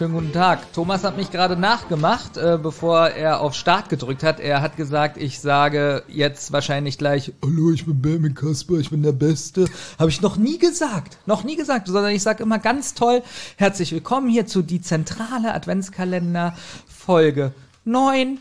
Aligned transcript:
Schönen 0.00 0.14
guten 0.14 0.32
Tag. 0.32 0.72
Thomas 0.72 1.04
hat 1.04 1.18
mich 1.18 1.30
gerade 1.30 1.56
nachgemacht, 1.58 2.38
äh, 2.38 2.58
bevor 2.62 3.08
er 3.08 3.42
auf 3.42 3.54
Start 3.54 3.90
gedrückt 3.90 4.22
hat. 4.22 4.40
Er 4.40 4.62
hat 4.62 4.78
gesagt, 4.78 5.18
ich 5.18 5.40
sage 5.40 6.04
jetzt 6.08 6.52
wahrscheinlich 6.52 6.96
gleich, 6.96 7.34
Hallo, 7.44 7.70
ich 7.70 7.84
bin 7.84 8.00
Benjamin 8.00 8.34
Kasper, 8.34 8.78
ich 8.78 8.88
bin 8.88 9.02
der 9.02 9.12
Beste. 9.12 9.66
Habe 9.98 10.08
ich 10.08 10.22
noch 10.22 10.38
nie 10.38 10.56
gesagt. 10.56 11.18
Noch 11.26 11.44
nie 11.44 11.54
gesagt, 11.54 11.86
sondern 11.86 12.12
ich 12.12 12.22
sage 12.22 12.42
immer 12.42 12.58
ganz 12.58 12.94
toll, 12.94 13.22
herzlich 13.56 13.92
willkommen 13.92 14.30
hier 14.30 14.46
zu 14.46 14.62
die 14.62 14.80
zentrale 14.80 15.52
Adventskalender 15.52 16.56
Folge 16.88 17.52
9. 17.84 18.38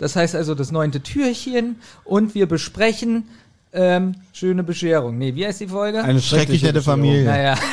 Das 0.00 0.16
heißt 0.16 0.34
also 0.34 0.54
das 0.54 0.70
neunte 0.70 1.00
Türchen 1.00 1.76
und 2.04 2.34
wir 2.34 2.46
besprechen 2.46 3.26
ähm, 3.72 4.16
schöne 4.34 4.64
Bescherung. 4.64 5.16
Nee, 5.16 5.34
wie 5.34 5.46
heißt 5.46 5.60
die 5.60 5.68
Folge? 5.68 6.04
Eine 6.04 6.20
schrecklich 6.20 6.62
nette 6.62 6.82
Familie. 6.82 7.24
naja. 7.24 7.54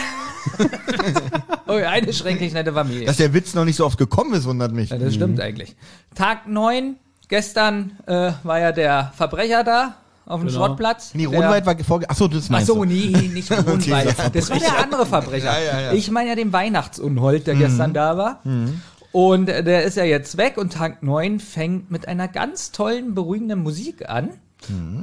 oh, 1.67 1.73
eine 1.73 2.13
schrecklich 2.13 2.53
nette 2.53 2.73
Familie. 2.73 3.05
Dass 3.05 3.17
der 3.17 3.33
Witz 3.33 3.53
noch 3.53 3.65
nicht 3.65 3.75
so 3.75 3.85
oft 3.85 3.97
gekommen 3.97 4.33
ist, 4.33 4.45
wundert 4.45 4.71
mich. 4.71 4.89
Ja, 4.89 4.97
das 4.97 5.13
stimmt 5.13 5.39
eigentlich. 5.39 5.75
Tag 6.15 6.47
9, 6.47 6.95
gestern 7.27 7.97
äh, 8.05 8.31
war 8.43 8.59
ja 8.59 8.71
der 8.71 9.11
Verbrecher 9.15 9.63
da 9.63 9.95
auf 10.25 10.41
dem 10.41 10.47
Genau. 10.49 10.59
Schrottplatz. 10.59 11.11
Nee, 11.13 11.25
Ronwald 11.25 11.65
war 11.65 11.77
vorge... 11.79 12.09
Achso, 12.09 12.27
das 12.27 12.45
Ach 12.45 12.49
meinst 12.49 12.67
so, 12.67 12.75
du. 12.75 12.85
nee, 12.85 13.07
nicht 13.33 13.49
dieser 13.83 14.29
das 14.29 14.49
war 14.49 14.59
der 14.59 14.83
andere 14.83 15.05
Verbrecher. 15.05 15.57
Ja, 15.59 15.73
ja, 15.73 15.81
ja. 15.81 15.93
Ich 15.93 16.11
meine 16.11 16.29
ja 16.29 16.35
den 16.35 16.51
Weihnachtsunhold, 16.51 17.47
der 17.47 17.55
gestern 17.55 17.93
da 17.93 18.17
war. 18.17 18.41
Und 19.11 19.49
äh, 19.49 19.63
der 19.63 19.83
ist 19.83 19.95
ja 19.97 20.03
jetzt 20.03 20.37
weg 20.37 20.57
und 20.57 20.73
Tag 20.73 21.01
9 21.01 21.39
fängt 21.39 21.91
mit 21.91 22.07
einer 22.07 22.27
ganz 22.27 22.71
tollen, 22.71 23.15
beruhigenden 23.15 23.63
Musik 23.63 24.09
an. 24.09 24.29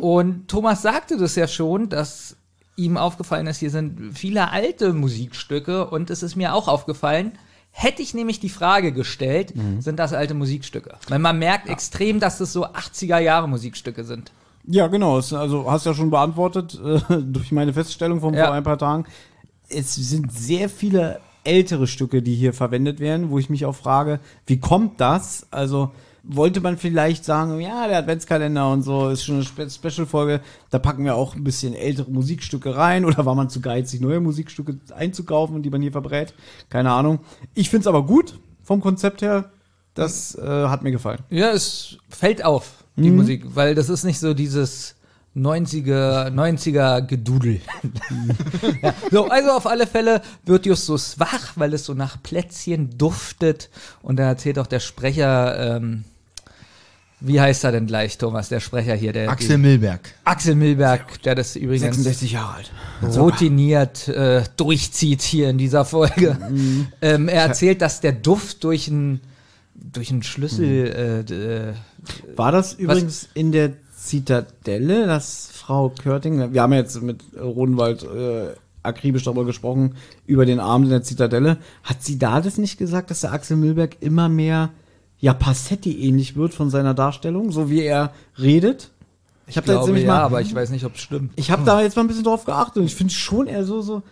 Und 0.01 0.49
Thomas 0.49 0.83
sagte 0.83 1.17
das 1.17 1.37
ja 1.37 1.49
schon, 1.49 1.89
dass 1.89 2.37
ihm 2.77 2.97
aufgefallen 2.97 3.47
ist, 3.47 3.59
hier 3.59 3.71
sind 3.71 4.17
viele 4.17 4.51
alte 4.51 4.93
Musikstücke 4.93 5.87
und 5.87 6.11
es 6.11 6.23
ist 6.23 6.37
mir 6.37 6.55
auch 6.55 6.69
aufgefallen, 6.69 7.33
hätte 7.71 8.03
ich 8.03 8.15
nämlich 8.15 8.41
die 8.41 8.49
Frage 8.49 8.93
gestellt, 8.93 9.53
sind 9.81 9.99
das 9.99 10.13
alte 10.13 10.35
Musikstücke? 10.35 10.97
Weil 11.09 11.19
man 11.19 11.39
merkt 11.39 11.69
extrem, 11.69 12.21
dass 12.21 12.39
das 12.39 12.53
so 12.53 12.67
80er 12.67 13.19
Jahre 13.19 13.49
Musikstücke 13.49 14.05
sind. 14.05 14.33
Ja, 14.67 14.87
genau. 14.87 15.17
Also 15.17 15.71
hast 15.71 15.85
ja 15.87 15.93
schon 15.95 16.11
beantwortet 16.11 16.79
äh, 16.83 17.01
durch 17.23 17.53
meine 17.53 17.73
Feststellung 17.73 18.21
von 18.21 18.35
Ja. 18.35 18.47
vor 18.47 18.55
ein 18.55 18.63
paar 18.63 18.79
Tagen. 18.79 19.05
Es 19.69 19.95
sind 19.95 20.33
sehr 20.33 20.69
viele 20.69 21.21
ältere 21.43 21.87
Stücke, 21.87 22.23
die 22.23 22.35
hier 22.35 22.55
verwendet 22.55 23.01
werden, 23.01 23.31
wo 23.31 23.39
ich 23.39 23.51
mich 23.51 23.67
auch 23.67 23.75
frage, 23.75 24.21
wie 24.47 24.59
kommt 24.59 25.01
das? 25.01 25.47
Also 25.51 25.91
wollte 26.27 26.61
man 26.61 26.79
vielleicht 26.79 27.25
sagen, 27.25 27.61
ja, 27.61 27.87
der 27.87 27.99
Adventskalender 27.99 28.71
und 28.71 28.83
so 28.83 29.11
ist 29.11 29.25
schon 29.25 29.37
eine 29.37 29.45
Spe 29.45 29.69
Special-Folge, 29.69 30.41
da 30.71 30.79
packen 30.79 31.05
wir 31.05 31.15
auch 31.15 31.35
ein 31.35 31.45
bisschen 31.45 31.75
ältere 31.75 32.11
Musikstücke 32.11 32.77
rein 32.77 33.05
oder 33.05 33.27
war 33.27 33.35
man 33.35 33.51
zu 33.51 33.61
geizig, 33.61 34.01
neue 34.01 34.21
Musikstücke 34.21 34.79
einzukaufen 34.95 35.55
und 35.55 35.63
die 35.63 35.71
man 35.71 35.83
hier 35.83 35.93
verbrät? 35.93 36.35
Keine 36.71 36.93
Ahnung. 36.93 37.21
Ich 37.55 37.71
find's 37.71 37.87
aber 37.87 38.05
gut 38.07 38.39
vom 38.63 38.81
Konzept 38.81 39.23
her. 39.23 39.51
Das 39.95 40.35
äh, 40.35 40.43
hat 40.69 40.83
mir 40.83 40.91
gefallen. 40.91 41.21
Ja, 41.31 41.51
es 41.51 41.99
fällt 42.09 42.45
auf, 42.45 42.85
die 42.97 43.11
Mhm. 43.11 43.17
Musik, 43.17 43.45
weil 43.55 43.75
das 43.75 43.89
ist 43.89 44.05
nicht 44.05 44.19
so 44.19 44.35
dieses 44.35 44.97
90er, 45.37 46.31
90er 46.31 47.03
Gedudel. 47.03 47.61
ja, 48.83 48.95
so, 49.11 49.29
also 49.29 49.51
auf 49.51 49.67
alle 49.67 49.87
Fälle 49.87 50.23
wird 50.45 50.65
Justus 50.67 51.19
wach, 51.19 51.53
weil 51.57 51.75
es 51.75 51.85
so 51.85 51.95
nach 51.95 52.23
Plätzchen 52.23 52.97
duftet. 52.97 53.69
Und 54.03 54.17
da 54.17 54.25
erzählt 54.25 54.59
auch 54.59 54.67
der 54.67 54.81
Sprecher, 54.81 55.77
ähm, 55.77 56.05
wie 57.27 57.41
heißt 57.41 57.65
er 57.65 57.73
denn 57.73 57.87
gleich, 57.87 58.19
Thomas, 58.19 58.49
der 58.49 58.61
Sprecher 58.61 58.95
hier? 58.95 59.13
Der, 59.13 59.31
Axel 59.31 59.59
Milberg. 59.59 60.01
Axel 60.25 60.55
Milberg, 60.55 61.23
der 61.23 61.35
das 61.35 61.57
übrigens 61.57 62.23
Jahre 62.31 62.57
alt. 62.57 62.71
routiniert 63.17 64.09
äh, 64.09 64.43
durchzieht 64.57 65.23
hier 65.23 65.51
in 65.51 65.59
dieser 65.59 65.85
Folge. 65.85 66.37
Mhm. 66.51 66.87
Ähm, 67.01 67.29
er 67.29 67.43
erzählt, 67.43 67.81
dass 67.81 68.01
der 68.01 68.13
Duft 68.13 68.65
durch 68.65 68.89
einen 68.89 69.21
durch 69.75 70.11
einen 70.11 70.23
Schlüssel 70.23 71.25
Mhm. 71.29 71.35
äh, 71.35 71.69
äh, 71.71 71.75
War 72.37 72.53
das 72.53 72.75
übrigens 72.75 73.29
in 73.35 73.53
der 73.53 73.73
Zitadelle, 73.97 75.07
dass 75.07 75.49
Frau 75.53 75.89
Körting, 75.89 76.53
wir 76.53 76.63
haben 76.63 76.73
ja 76.73 76.79
jetzt 76.81 77.01
mit 77.03 77.23
Rodenwald 77.41 78.03
äh, 78.03 78.55
akribisch 78.83 79.25
darüber 79.25 79.45
gesprochen, 79.45 79.95
über 80.27 80.45
den 80.47 80.61
Abend 80.61 80.87
in 80.87 80.91
der 80.91 81.03
Zitadelle, 81.03 81.57
hat 81.83 82.03
sie 82.03 82.19
da 82.19 82.41
das 82.41 82.59
nicht 82.59 82.77
gesagt, 82.79 83.11
dass 83.11 83.23
der 83.23 83.33
Axel 83.33 83.57
Milberg 83.57 83.97
immer 84.01 84.29
mehr 84.29 84.71
ja 85.25 85.33
Passetti 85.33 86.07
ähnlich 86.07 86.37
wird 86.37 86.53
von 86.53 86.69
seiner 86.69 86.93
Darstellung, 86.93 87.51
so 87.51 87.71
wie 87.71 87.81
er 87.83 88.13
redet? 88.39 88.91
Ich 89.47 89.57
habe 89.57 89.67
da 89.67 89.75
jetzt 89.77 89.87
nämlich 89.87 90.05
ja, 90.05 90.13
mal, 90.13 90.21
aber 90.23 90.41
ich 90.43 90.55
weiß 90.55 90.69
nicht, 90.71 90.85
ob 90.85 90.95
es 90.97 91.01
stimmt. 91.01 91.33
ich 91.37 91.51
habe 91.51 91.65
da 91.65 91.81
jetzt 91.81 91.97
mal 91.97 92.03
ein 92.03 92.09
bisschen 92.09 92.25
drauf 92.25 92.45
geachtet 92.45 92.77
und 92.79 92.85
ich 92.85 92.95
finde 92.95 93.13
schon 93.15 93.47
eher 93.47 93.65
so 93.65 93.81
so 93.81 94.03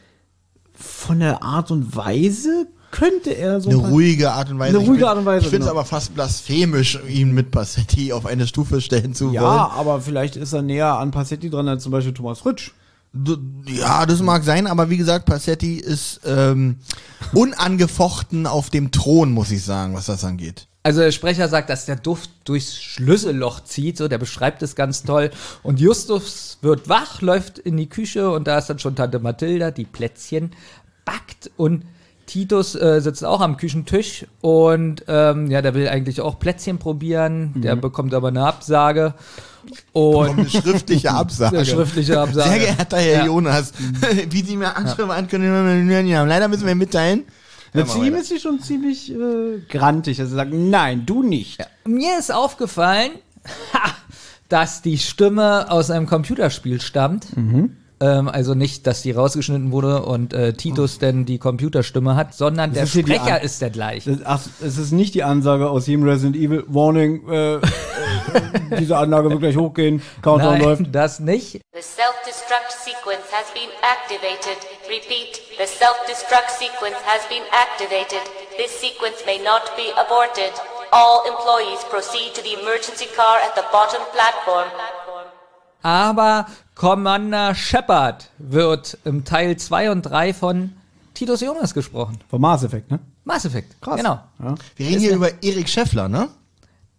von 0.74 1.20
der 1.20 1.42
Art 1.42 1.70
und 1.70 1.94
Weise 1.94 2.66
könnte 2.90 3.30
er 3.30 3.60
so 3.60 3.68
Eine 3.70 3.78
ruhige 3.90 4.32
Art 4.32 4.50
und 4.50 4.58
Weise. 4.58 4.70
Eine 4.76 4.82
Ich 4.84 4.88
ruhige 4.88 5.00
bin- 5.00 5.08
Art 5.08 5.18
und 5.18 5.24
Weise, 5.26 5.44
Ich 5.44 5.50
finde 5.50 5.64
es 5.64 5.68
genau. 5.70 5.80
aber 5.80 5.86
fast 5.86 6.14
blasphemisch, 6.14 6.98
ihn 7.08 7.32
mit 7.32 7.50
Passetti 7.50 8.12
auf 8.12 8.24
eine 8.26 8.46
Stufe 8.46 8.80
stellen 8.80 9.14
zu 9.14 9.30
ja, 9.32 9.42
wollen. 9.42 9.58
aber 9.80 10.00
vielleicht 10.00 10.36
ist 10.36 10.52
er 10.54 10.62
näher 10.62 10.94
an 10.98 11.10
Passetti 11.10 11.50
dran 11.50 11.68
als 11.68 11.82
zum 11.82 11.92
Beispiel 11.92 12.14
Thomas 12.14 12.38
Fritsch. 12.40 12.72
Ja, 13.66 14.06
das 14.06 14.22
mag 14.22 14.42
sein, 14.44 14.66
aber 14.66 14.88
wie 14.88 14.96
gesagt, 14.96 15.26
Passetti 15.26 15.74
ist 15.76 16.20
ähm, 16.26 16.76
unangefochten 17.34 18.46
auf 18.46 18.70
dem 18.70 18.90
Thron, 18.90 19.32
muss 19.32 19.50
ich 19.50 19.62
sagen, 19.62 19.94
was 19.94 20.06
das 20.06 20.24
angeht. 20.24 20.68
Also 20.84 21.00
der 21.00 21.12
Sprecher 21.12 21.48
sagt, 21.48 21.70
dass 21.70 21.86
der 21.86 21.96
Duft 21.96 22.30
durchs 22.44 22.82
Schlüsselloch 22.82 23.60
zieht, 23.62 23.96
so 23.98 24.08
der 24.08 24.18
beschreibt 24.18 24.62
es 24.62 24.74
ganz 24.74 25.04
toll. 25.04 25.30
Und 25.62 25.78
Justus 25.78 26.58
wird 26.60 26.88
wach, 26.88 27.22
läuft 27.22 27.58
in 27.58 27.76
die 27.76 27.88
Küche 27.88 28.30
und 28.30 28.48
da 28.48 28.58
ist 28.58 28.68
dann 28.68 28.80
schon 28.80 28.96
Tante 28.96 29.20
Mathilda, 29.20 29.70
die 29.70 29.84
Plätzchen 29.84 30.50
backt 31.04 31.50
und 31.56 31.84
Titus 32.26 32.74
äh, 32.74 33.00
sitzt 33.00 33.24
auch 33.24 33.40
am 33.40 33.56
Küchentisch 33.56 34.26
und 34.40 35.04
ähm, 35.08 35.50
ja, 35.50 35.60
der 35.60 35.74
will 35.74 35.88
eigentlich 35.88 36.20
auch 36.20 36.38
Plätzchen 36.38 36.78
probieren, 36.78 37.52
der 37.56 37.76
bekommt 37.76 38.14
aber 38.14 38.28
eine 38.28 38.44
Absage 38.44 39.14
Und 39.92 40.38
eine 40.38 40.48
schriftliche 40.48 41.10
Absage. 41.12 41.56
eine 41.58 41.66
schriftliche 41.66 42.20
Absage. 42.20 42.48
Sehr 42.48 42.58
geehrter 42.58 42.96
Herr 42.98 43.18
Ja. 43.18 43.26
Jonas, 43.26 43.72
wie 44.30 44.42
Sie 44.42 44.56
mir 44.56 44.76
anschreiben, 44.76 45.10
ankündigen 45.10 46.16
haben, 46.16 46.28
leider 46.28 46.48
müssen 46.48 46.66
wir 46.66 46.74
mitteilen. 46.74 47.24
Ja, 47.74 47.86
zu 47.86 48.02
ihm 48.02 48.14
ist 48.14 48.28
sie 48.28 48.38
schon 48.38 48.60
ziemlich 48.60 49.12
äh, 49.12 49.60
grantig, 49.68 50.18
dass 50.18 50.30
er 50.30 50.36
sagt, 50.36 50.52
nein, 50.52 51.06
du 51.06 51.22
nicht. 51.22 51.58
Mir 51.86 52.18
ist 52.18 52.32
aufgefallen, 52.32 53.12
ha, 53.72 53.94
dass 54.48 54.82
die 54.82 54.98
Stimme 54.98 55.70
aus 55.70 55.90
einem 55.90 56.06
Computerspiel 56.06 56.80
stammt. 56.80 57.28
Ähm, 58.02 58.28
also 58.28 58.54
nicht, 58.54 58.86
dass 58.88 59.02
die 59.02 59.12
rausgeschnitten 59.12 59.70
wurde 59.70 60.02
und 60.02 60.34
äh, 60.34 60.54
Titus 60.54 60.98
denn 60.98 61.24
die 61.24 61.38
Computerstimme 61.38 62.16
hat, 62.16 62.34
sondern 62.34 62.72
der 62.72 62.82
ist 62.82 62.98
Sprecher 62.98 63.40
ist 63.40 63.62
der 63.62 63.70
gleiche. 63.70 64.16
Das, 64.16 64.26
ach, 64.26 64.40
es 64.60 64.76
ist 64.76 64.90
nicht 64.90 65.14
die 65.14 65.22
Ansage 65.22 65.70
aus 65.70 65.86
jedem 65.86 66.02
Resident 66.02 66.34
Evil, 66.36 66.64
Warning, 66.66 67.28
äh, 67.28 67.58
diese 68.78 68.96
Anlage 68.96 69.30
wird 69.30 69.40
gleich 69.40 69.56
hochgehen, 69.56 70.02
Countdown 70.22 70.60
läuft. 70.60 70.82
Nein, 70.82 70.92
das 70.92 71.20
nicht. 71.20 71.60
The 71.72 71.82
self-destruct 71.82 72.72
sequence 72.72 73.26
has 73.32 73.50
been 73.52 73.70
activated. 73.82 74.58
Repeat, 74.88 75.40
the 75.58 75.66
self-destruct 75.66 76.50
sequence 76.50 76.98
has 77.06 77.26
been 77.28 77.44
activated. 77.52 78.22
This 78.56 78.72
sequence 78.80 79.24
may 79.26 79.38
not 79.38 79.62
be 79.76 79.92
aborted. 79.96 80.52
All 80.90 81.22
employees 81.26 81.82
proceed 81.90 82.34
to 82.34 82.42
the 82.42 82.54
emergency 82.60 83.06
car 83.16 83.38
at 83.38 83.54
the 83.54 83.64
bottom 83.72 84.02
platform. 84.12 84.68
Aber 85.82 86.46
Commander 86.74 87.54
Shepard 87.54 88.28
wird 88.38 88.98
im 89.04 89.24
Teil 89.24 89.56
2 89.56 89.90
und 89.90 90.02
3 90.02 90.34
von 90.34 90.72
Titus 91.14 91.40
Jonas 91.40 91.74
gesprochen. 91.74 92.18
Vom 92.28 92.40
Mass 92.40 92.62
Effect, 92.62 92.90
ne? 92.90 93.00
Mass 93.24 93.44
Effect. 93.44 93.80
Krass. 93.80 93.96
Genau. 93.96 94.20
Ja. 94.42 94.54
Wir 94.76 94.86
reden 94.86 95.00
hier 95.00 95.14
über 95.14 95.42
Erik 95.42 95.68
Scheffler, 95.68 96.08
ne? 96.08 96.28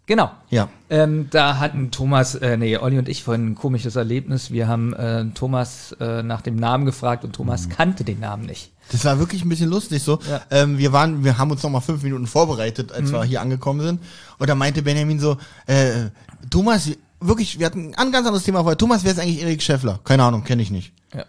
Genau. 0.06 0.32
Ja. 0.50 0.68
Ähm, 0.90 1.28
da 1.30 1.60
hatten 1.60 1.90
Thomas, 1.92 2.36
äh, 2.36 2.58
nee, 2.58 2.76
Olli 2.78 2.98
und 3.00 3.08
ich 3.08 3.24
vorhin 3.24 3.52
ein 3.52 3.56
komisches 3.56 3.96
Erlebnis. 3.96 4.52
Wir 4.52 4.68
haben 4.68 4.94
äh, 4.94 5.26
Thomas 5.34 5.96
äh, 6.00 6.22
nach 6.24 6.42
dem 6.42 6.58
Namen 6.58 6.86
gefragt 6.86 7.24
und 7.24 7.34
Thomas 7.34 7.70
kannte 7.70 8.04
den 8.04 8.20
Namen 8.20 8.46
nicht. 8.46 8.72
Das 8.92 9.06
war 9.06 9.18
wirklich 9.18 9.46
ein 9.46 9.50
bisschen 9.50 9.70
lustig 9.70 10.04
so. 10.04 10.20
Ja. 10.30 10.42
Ähm, 10.52 10.78
wir 10.78 10.92
waren, 10.92 11.24
wir 11.24 11.38
haben 11.38 11.52
uns 11.52 11.64
noch 11.64 11.70
mal 11.70 11.80
fünf 11.80 12.04
Minuten 12.04 12.28
vorbereitet, 12.28 12.92
als 12.92 13.10
Mhm. 13.12 13.14
wir 13.14 13.24
hier 13.24 13.42
angekommen 13.42 13.80
sind. 13.80 14.02
Und 14.40 14.50
da 14.50 14.56
meinte 14.56 14.82
Benjamin 14.82 15.20
so, 15.22 15.38
äh, 15.68 16.10
Thomas, 16.50 16.90
wirklich, 17.22 17.58
wir 17.60 17.66
hatten 17.66 17.96
ein 17.96 18.12
ganz 18.12 18.28
anderes 18.28 18.44
Thema 18.44 18.60
vorher. 18.64 18.78
Thomas, 18.78 19.06
wer 19.06 19.14
ist 19.14 19.20
eigentlich 19.20 19.42
Erik 19.42 19.62
Scheffler? 19.62 20.02
Keine 20.04 20.24
Ahnung, 20.24 20.44
kenne 20.44 20.62
ich 20.62 20.70
nicht. 20.70 20.92
Ja. 21.16 21.24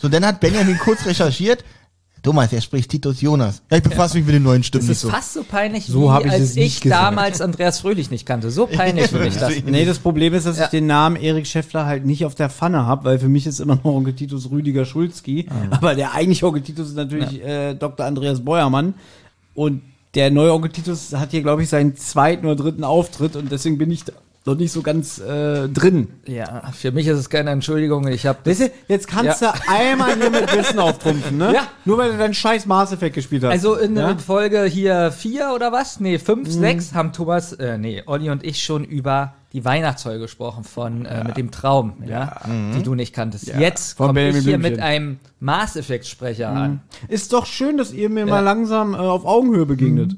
So, 0.00 0.08
dann 0.08 0.24
hat 0.24 0.38
Benjamin 0.38 0.78
kurz 0.78 1.04
recherchiert. 1.04 1.64
Thomas, 2.22 2.52
er 2.52 2.60
spricht 2.60 2.90
Titus 2.90 3.20
Jonas. 3.20 3.62
Ja, 3.70 3.78
ich 3.78 3.82
befasse 3.82 4.16
mich 4.18 4.26
mit 4.26 4.34
den 4.34 4.42
neuen 4.42 4.62
Stimmen 4.62 4.82
Das 4.82 4.88
nicht 4.88 4.96
ist 4.96 5.00
so. 5.02 5.08
fast 5.10 5.32
so 5.32 5.42
peinlich, 5.42 5.86
So 5.86 6.04
wie 6.04 6.08
hab 6.10 6.24
ich 6.26 6.30
als 6.32 6.56
ich 6.56 6.80
gesagt. 6.80 7.02
damals 7.02 7.40
Andreas 7.40 7.80
Fröhlich 7.80 8.10
nicht 8.10 8.26
kannte. 8.26 8.50
So 8.50 8.66
peinlich 8.66 9.06
finde 9.08 9.28
ich 9.28 9.36
das. 9.36 9.52
Nee, 9.64 9.84
das 9.84 9.98
Problem 9.98 10.34
ist, 10.34 10.46
dass 10.46 10.58
Ja. 10.58 10.64
ich 10.64 10.70
den 10.70 10.86
Namen 10.86 11.16
Erik 11.16 11.46
Schäffler 11.46 11.86
halt 11.86 12.04
nicht 12.04 12.24
auf 12.24 12.34
der 12.34 12.50
Pfanne 12.50 12.84
habe, 12.86 13.04
weil 13.04 13.18
für 13.18 13.28
mich 13.28 13.46
ist 13.46 13.60
immer 13.60 13.76
noch 13.76 13.84
Onkel 13.84 14.14
Titus 14.14 14.50
Rüdiger 14.50 14.84
Schulzki. 14.84 15.46
Aber 15.70 15.94
der 15.94 16.12
eigentliche 16.14 16.46
Onkel 16.46 16.62
Titus 16.62 16.88
ist 16.88 16.96
natürlich 16.96 17.42
äh, 17.44 17.74
Dr. 17.74 18.04
Andreas 18.06 18.44
Beuermann. 18.44 18.94
Und 19.54 19.82
der 20.14 20.30
neue 20.30 20.52
Onkel 20.52 20.70
Titus 20.72 21.12
hat 21.14 21.30
hier, 21.30 21.42
glaube 21.42 21.62
ich, 21.62 21.68
seinen 21.68 21.96
zweiten 21.96 22.44
oder 22.46 22.56
dritten 22.56 22.84
Auftritt 22.84 23.36
und 23.36 23.50
deswegen 23.52 23.78
bin 23.78 23.90
ich 23.90 24.04
da 24.04 24.12
noch 24.46 24.56
nicht 24.56 24.72
so 24.72 24.80
ganz 24.82 25.18
äh, 25.18 25.68
drin. 25.68 26.08
Ja, 26.26 26.70
für 26.72 26.92
mich 26.92 27.06
ist 27.06 27.18
es 27.18 27.28
keine 27.28 27.50
Entschuldigung. 27.50 28.08
Ich 28.08 28.26
habe 28.26 28.38
Weißt 28.44 28.60
du, 28.62 28.70
jetzt 28.88 29.06
kannst 29.06 29.42
Ja. 29.42 29.52
du 29.52 29.58
einmal 29.70 30.16
hier 30.16 30.30
mit 30.30 30.54
Wissen 30.56 30.78
auftrumpfen, 30.78 31.36
ne? 31.36 31.52
Ja. 31.54 31.62
Nur 31.84 31.98
weil 31.98 32.12
du 32.12 32.18
deinen 32.18 32.32
scheiß 32.34 32.64
Mass 32.66 32.90
Effect 32.92 33.14
gespielt 33.16 33.44
hast. 33.44 33.50
Also 33.50 33.76
in 33.76 33.96
ja? 33.96 34.16
Folge 34.16 34.64
hier 34.64 35.12
vier 35.12 35.52
oder 35.54 35.72
was? 35.72 36.00
Nee, 36.00 36.18
fünf, 36.18 36.48
sechs 36.50 36.94
haben 36.94 37.12
Thomas, 37.12 37.52
äh, 37.52 37.76
nee, 37.76 38.02
Olli 38.06 38.30
und 38.30 38.42
ich 38.42 38.62
schon 38.62 38.84
über 38.84 39.34
die 39.52 39.64
Weihnachtsfolge 39.64 40.20
gesprochen 40.20 40.64
von 40.64 41.04
äh, 41.06 41.24
mit 41.24 41.36
dem 41.36 41.50
Traum, 41.50 41.94
ja, 42.06 42.40
die 42.76 42.82
du 42.84 42.94
nicht 42.94 43.12
kanntest. 43.14 43.48
Jetzt 43.48 43.96
Von 43.96 44.06
komme 44.08 44.28
ich 44.28 44.36
hier 44.36 44.42
Blümchen. 44.58 44.62
mit 44.62 44.80
einem 44.80 45.18
Mass 45.40 45.74
Effect 45.76 46.06
Sprecher 46.06 46.50
an. 46.50 46.80
Ist 47.08 47.32
doch 47.32 47.46
schön, 47.46 47.76
dass 47.76 47.92
ihr 47.92 48.08
mir 48.10 48.26
mal 48.26 48.40
langsam 48.40 48.94
äh, 48.94 48.98
auf 48.98 49.24
Augenhöhe 49.26 49.66
begegnet. 49.66 50.14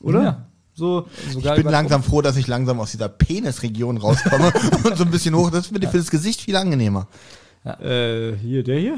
Oder? 0.00 0.22
Ja. 0.22 0.46
So, 0.78 1.08
Sogar 1.32 1.56
Ich 1.58 1.64
bin 1.64 1.72
langsam 1.72 2.04
froh, 2.04 2.22
dass 2.22 2.36
ich 2.36 2.46
langsam 2.46 2.78
aus 2.78 2.92
dieser 2.92 3.08
Penisregion 3.08 3.96
rauskomme 3.96 4.52
und 4.84 4.96
so 4.96 5.02
ein 5.02 5.10
bisschen 5.10 5.34
hoch. 5.34 5.50
Das 5.50 5.66
ist 5.66 5.72
für 5.72 5.98
das 5.98 6.10
Gesicht 6.10 6.40
viel 6.42 6.54
angenehmer. 6.54 7.08
äh, 7.64 8.36
hier, 8.36 8.62
der 8.62 8.78
hier? 8.78 8.96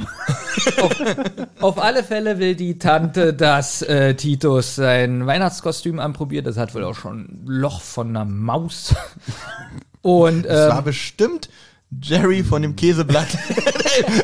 Auf 1.60 1.82
alle 1.82 2.04
Fälle 2.04 2.38
will 2.38 2.54
die 2.54 2.78
Tante, 2.78 3.32
dass 3.32 3.80
äh, 3.80 4.14
Titus 4.14 4.74
sein 4.74 5.26
Weihnachtskostüm 5.26 6.00
anprobiert. 6.00 6.46
Das 6.46 6.58
hat 6.58 6.74
wohl 6.74 6.84
auch 6.84 6.96
schon 6.96 7.20
ein 7.20 7.42
Loch 7.46 7.80
von 7.80 8.10
einer 8.10 8.26
Maus. 8.26 8.94
Und 10.02 10.44
Das 10.44 10.68
war 10.68 10.80
ähm, 10.80 10.84
bestimmt 10.84 11.48
Jerry 12.02 12.44
von 12.44 12.60
dem 12.60 12.76
Käseblatt 12.76 13.38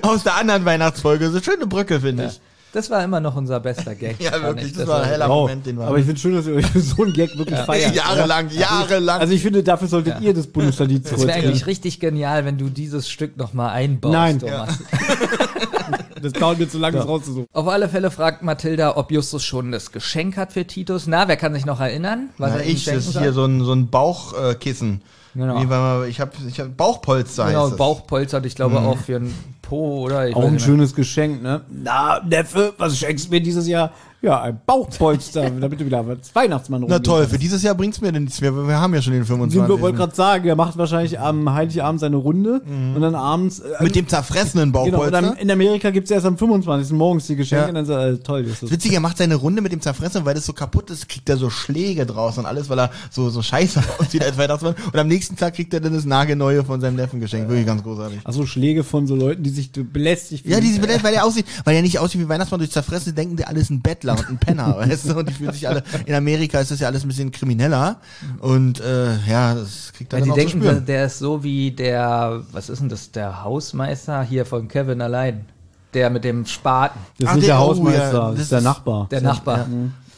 aus 0.03 0.25
der 0.25 0.37
anderen 0.37 0.67
Weihnachtsfolge. 0.67 1.31
So 1.31 1.41
schöne 1.41 1.67
Brücke, 1.67 2.01
finde 2.01 2.27
ich. 2.27 2.41
Das 2.77 2.91
war 2.91 3.03
immer 3.03 3.21
noch 3.21 3.35
unser 3.37 3.59
bester 3.59 3.95
Gag. 3.95 4.17
Ja, 4.27 4.43
wirklich. 4.43 4.67
ich. 4.67 4.77
Das, 4.77 4.87
war 4.87 5.03
ein 5.03 5.09
heller 5.09 5.29
Wow. 5.29 5.49
Moment, 5.49 5.67
den 5.67 5.79
wir 5.79 5.87
Aber 5.87 5.99
ich 5.99 6.05
finde 6.05 6.21
schön, 6.21 6.35
dass 6.35 6.47
ihr 6.47 6.55
euch 6.55 6.67
für 6.67 6.81
so 6.81 7.03
einen 7.03 7.13
Gag 7.15 7.37
wirklich 7.39 7.59
feiert. 7.61 7.95
jahrelang, 7.95 8.51
jahrelang. 8.51 9.21
Also 9.21 9.33
ich 9.33 9.41
finde, 9.41 9.63
dafür 9.63 9.89
solltet 9.89 10.21
ihr 10.21 10.35
das 10.35 10.47
Bundeslied 10.47 11.11
Das 11.11 11.27
wäre 11.27 11.39
eigentlich 11.39 11.67
richtig 11.67 12.01
genial, 12.01 12.45
wenn 12.45 12.59
du 12.59 12.69
dieses 12.69 13.09
Stück 13.09 13.37
nochmal 13.37 13.71
einbaust, 13.71 14.13
Nein. 14.13 14.39
Thomas. 14.39 14.79
Das 16.23 16.33
dauert 16.33 16.59
mir 16.59 16.69
zu 16.69 16.79
lange, 16.79 16.97
das 16.99 17.07
rauszusuchen. 17.09 17.47
Auf 17.53 17.69
alle 17.69 17.89
Fälle 17.89 18.11
fragt 18.11 18.43
Mathilda, 18.43 18.97
ob 18.97 19.11
Justus 19.13 19.45
schon 19.45 19.73
das 19.73 19.93
Geschenk 19.93 20.37
hat 20.37 20.53
für 20.53 20.67
Titus. 20.67 21.07
Na, 21.07 21.29
wer 21.29 21.37
kann 21.37 21.53
sich 21.55 21.67
noch 21.67 21.81
erinnern? 21.81 22.31
Was 22.39 22.53
Na, 22.53 22.59
er 22.61 22.67
ich, 22.67 22.85
das 22.85 23.07
ist 23.07 23.19
hier 23.19 23.33
so 23.33 23.45
ein, 23.45 23.63
so 23.65 23.73
ein 23.73 23.89
Bauchkissen. 23.89 25.03
Genau. 25.35 25.61
Wie, 25.61 25.69
weil 25.69 25.79
man- 25.79 26.09
ich 26.09 26.19
habe 26.21 26.31
ich 26.49 26.59
hab 26.61 26.75
Bauchpolster. 26.77 27.47
Genau, 27.49 27.63
heißt 27.65 27.73
das. 27.73 27.79
Bauchpolster, 27.79 28.43
ich 28.45 28.55
glaube 28.55 28.79
auch 28.79 28.97
für 28.97 29.17
ein 29.17 29.35
Po, 29.61 30.05
oder? 30.05 30.29
Ich 30.29 30.35
Auch 30.35 30.45
ein 30.45 30.59
schönes 30.61 30.95
Geschenk, 30.95 31.43
ne? 31.43 31.61
Na, 31.69 32.21
Neffe, 32.25 32.73
was 32.79 32.97
schenkst 32.97 33.27
du 33.27 33.31
mir 33.33 33.41
dieses 33.43 33.67
Jahr? 33.69 33.91
Ja, 34.23 34.41
ein 34.41 34.59
Bauchpolster, 34.67 35.51
damit 35.61 35.81
du 35.81 35.85
wieder 35.87 35.99
als 36.07 36.35
Weihnachtsmann 36.35 36.81
Na 36.81 36.87
rumgehen 36.97 37.03
toll, 37.05 37.27
für 37.27 37.39
dieses 37.39 37.63
Jahr 37.63 37.75
bringt's 37.75 38.01
mir 38.01 38.11
denn 38.13 38.25
nichts 38.25 38.41
mehr. 38.41 38.53
Wir 38.67 38.81
haben 38.81 38.95
ja 38.95 39.03
schon 39.03 39.13
den 39.13 39.23
Ich 39.23 39.29
25. 39.29 39.81
wollte 39.81 39.97
gerade 39.99 40.15
sagen, 40.15 40.49
er 40.49 40.57
macht 40.57 40.77
wahrscheinlich 40.79 41.21
am 41.21 41.53
Heiligabend 41.53 42.01
seine 42.01 42.17
Runde 42.17 42.63
und 42.95 43.01
dann 43.01 43.15
abends. 43.15 43.61
Äh, 43.61 43.83
Mit 43.85 43.95
dem 43.95 44.09
zerfressenen 44.09 44.73
genau, 44.73 44.85
und 44.85 44.91
Bauchpolster. 44.93 45.23
dann 45.23 45.37
in 45.37 45.51
Amerika 45.51 45.91
gibt's 45.91 46.11
erst 46.11 46.27
am 46.27 46.39
25. 46.39 46.93
morgens 46.97 47.27
die 47.27 47.37
Geschenke 47.37 47.65
Ja. 47.65 47.69
und 47.69 47.75
dann 47.75 47.87
so, 47.87 47.93
äh, 47.93 48.17
toll, 48.19 48.45
das 48.45 48.63
ist 48.63 48.71
Witzig, 48.73 48.93
er 48.95 49.01
macht 49.01 49.19
seine 49.19 49.35
Runde 49.37 49.61
mit 49.63 49.73
dem 49.73 49.81
Zerfressen, 49.81 50.25
weil 50.25 50.35
das 50.35 50.47
so 50.47 50.53
kaputt 50.55 50.91
ist, 50.91 51.09
kriegt 51.09 51.29
er 51.29 51.37
so 51.37 51.51
Schläge 51.51 52.07
draus 52.07 52.39
und 52.39 52.47
alles, 52.47 52.69
weil 52.71 52.79
er 52.81 52.91
so, 53.11 53.29
so 53.31 53.43
scheiße 53.43 53.81
aussieht 53.99 54.25
als 54.25 54.39
Weihnachtsmann. 54.39 54.75
Und 54.93 54.99
am 54.99 55.09
nächsten 55.09 55.37
Tag 55.37 55.55
kriegt 55.55 55.73
er 55.75 55.81
dann 55.81 55.93
das 55.95 56.05
nagelneue 56.07 56.65
von 56.65 56.81
seinem 56.81 56.97
Neffen 56.97 57.21
geschenkt. 57.21 57.49
Wirklich 57.49 57.67
ganz 57.67 57.83
großartig. 57.83 58.21
Achso, 58.25 58.47
Schläge 58.47 58.83
von 58.83 59.07
so 59.07 59.15
Leuten, 59.15 59.43
die 59.43 59.51
sich 59.51 59.71
belästigt 59.73 60.45
Ja, 60.47 60.53
fühlen. 60.57 60.65
die 60.67 60.73
sind 60.73 60.81
belästigt, 60.81 61.05
weil 61.05 61.15
er 61.15 61.25
aussieht, 61.27 61.47
weil 61.65 61.77
er 61.77 61.83
nicht 61.83 61.99
aussieht 61.99 62.21
wie 62.21 62.29
Weihnachtsmann 62.29 62.59
durch 62.61 62.71
Zerfressen, 62.71 63.15
denken 63.15 63.37
die 63.37 63.45
alles 63.45 63.71
ein 63.71 63.83
Bettler 64.07 64.19
und 64.19 64.29
ein 64.31 64.39
Penner, 64.39 64.77
weißt 64.79 65.09
du? 65.11 65.19
Und 65.19 65.29
die 65.29 65.33
fühlen 65.35 65.53
sich 65.53 65.67
alle, 65.69 65.83
in 66.07 66.15
Amerika 66.15 66.61
ist 66.61 66.71
das 66.71 66.81
ja 66.81 66.87
alles 66.89 67.05
ein 67.05 67.09
bisschen 67.09 67.31
krimineller. 67.33 67.97
Und, 68.41 68.81
äh, 68.81 69.17
ja, 69.27 69.55
das 69.55 69.93
kriegt 69.93 70.13
er 70.13 70.21
Ja, 70.21 70.25
dann 70.25 70.27
die 70.27 70.31
auch 70.31 70.35
zu 70.47 70.53
denken, 70.53 70.67
spüren. 70.69 70.87
der 70.87 71.07
ist 71.07 71.19
so 71.19 71.43
wie 71.43 71.71
der, 71.73 72.43
was 72.53 72.69
ist 72.69 72.81
denn 72.81 72.89
das, 72.89 73.11
der 73.13 73.43
Hausmeister 73.45 74.23
hier 74.23 74.47
von 74.47 74.69
Kevin 74.69 75.01
allein. 75.01 75.47
Der 75.95 76.11
mit 76.11 76.25
dem 76.25 76.45
Spaten, 76.45 76.99
Das 77.19 77.25
ist 77.25 77.29
Ach, 77.31 77.35
nicht 77.37 77.49
der- 77.49 77.55
der 77.57 77.63
oh, 77.65 77.69
Hausmeister, 77.69 78.13
ja, 78.13 78.31
das 78.33 78.41
ist 78.41 78.53
der 78.53 78.61
Nachbar. 78.61 79.09
der 79.11 79.21
Nachbar. 79.23 79.67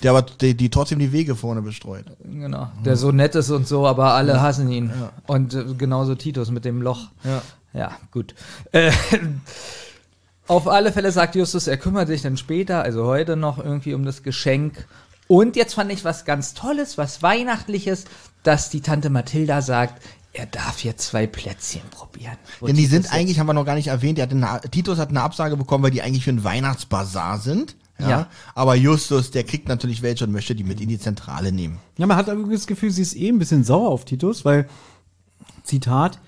Der 0.03 0.11
aber, 0.13 0.23
die, 0.23 0.57
die 0.57 0.71
trotzdem 0.71 0.99
die 0.99 1.13
Wege 1.13 1.35
vorne 1.37 1.61
bestreut. 1.63 2.05
Genau. 2.25 2.69
Der 2.85 2.97
so 2.97 3.11
nett 3.13 3.35
ist 3.35 3.51
und 3.51 3.67
so, 3.69 3.87
aber 3.87 4.15
alle 4.15 4.41
hassen 4.41 4.69
ihn. 4.71 4.93
Und 5.27 5.55
äh, 5.55 5.65
genauso 5.77 6.15
Titus 6.15 6.51
mit 6.51 6.65
dem 6.65 6.83
Loch. 6.83 7.09
Ja. 7.25 7.43
Ja, 7.75 7.91
gut. 8.13 8.35
Äh, 8.73 8.91
auf 10.49 10.67
alle 10.67 10.93
Fälle 10.93 11.13
sagt 11.13 11.35
Justus, 11.35 11.67
er 11.67 11.77
kümmert 11.77 12.09
sich 12.09 12.23
dann 12.23 12.37
später, 12.37 12.83
also 12.83 13.05
heute 13.05 13.37
noch 13.37 13.59
irgendwie 13.59 13.95
um 13.95 14.05
das 14.05 14.23
Geschenk. 14.23 14.87
Und 15.27 15.57
jetzt 15.57 15.75
fand 15.75 15.93
ich 15.93 16.05
was 16.05 16.25
ganz 16.25 16.55
Tolles, 16.55 16.97
was 16.99 17.23
Weihnachtliches, 17.23 18.07
dass 18.43 18.71
die 18.71 18.81
Tante 18.81 19.11
Mathilda 19.11 19.61
sagt, 19.63 20.03
er 20.33 20.47
darf 20.47 20.85
jetzt 20.85 21.07
zwei 21.07 21.27
Plätzchen 21.27 21.83
probieren. 21.91 22.37
Wo 22.61 22.67
Denn 22.67 22.77
die 22.77 22.87
sind 22.87 23.05
jetzt- 23.05 23.13
eigentlich, 23.15 23.39
haben 23.39 23.47
wir 23.47 23.55
noch 23.55 23.65
gar 23.67 23.75
nicht 23.75 23.89
erwähnt, 23.89 24.21
hat 24.21 24.31
eine, 24.31 24.61
Titus 24.71 24.99
hat 24.99 25.11
eine 25.11 25.23
Absage 25.23 25.57
bekommen, 25.57 25.85
weil 25.85 25.91
die 25.91 26.03
eigentlich 26.03 26.25
für 26.25 26.31
einen 26.31 26.45
Weihnachtsbazar 26.45 27.39
sind. 27.39 27.77
Ja. 27.99 28.09
Ja. 28.09 28.27
Aber 28.55 28.75
Justus, 28.77 29.33
der 29.33 29.43
kriegt 29.45 29.69
natürlich 29.69 30.03
welche 30.03 30.25
und 30.25 30.33
möchte 30.33 30.55
die 30.55 30.63
mit 30.65 30.81
in 30.81 30.89
die 30.89 31.01
Zentrale 31.01 31.51
nehmen. 31.51 31.79
Ja, 31.97 32.07
man 32.07 32.17
hat 32.17 32.29
irgendwie 32.29 32.55
das 32.55 32.67
Gefühl, 32.69 32.91
sie 32.91 33.03
ist 33.03 33.17
eh 33.17 33.29
ein 33.29 33.39
bisschen 33.41 33.65
sauer 33.65 33.89
auf 33.91 34.05
Titus, 34.05 34.45
weil, 34.45 34.69
Zitat, 35.65 36.21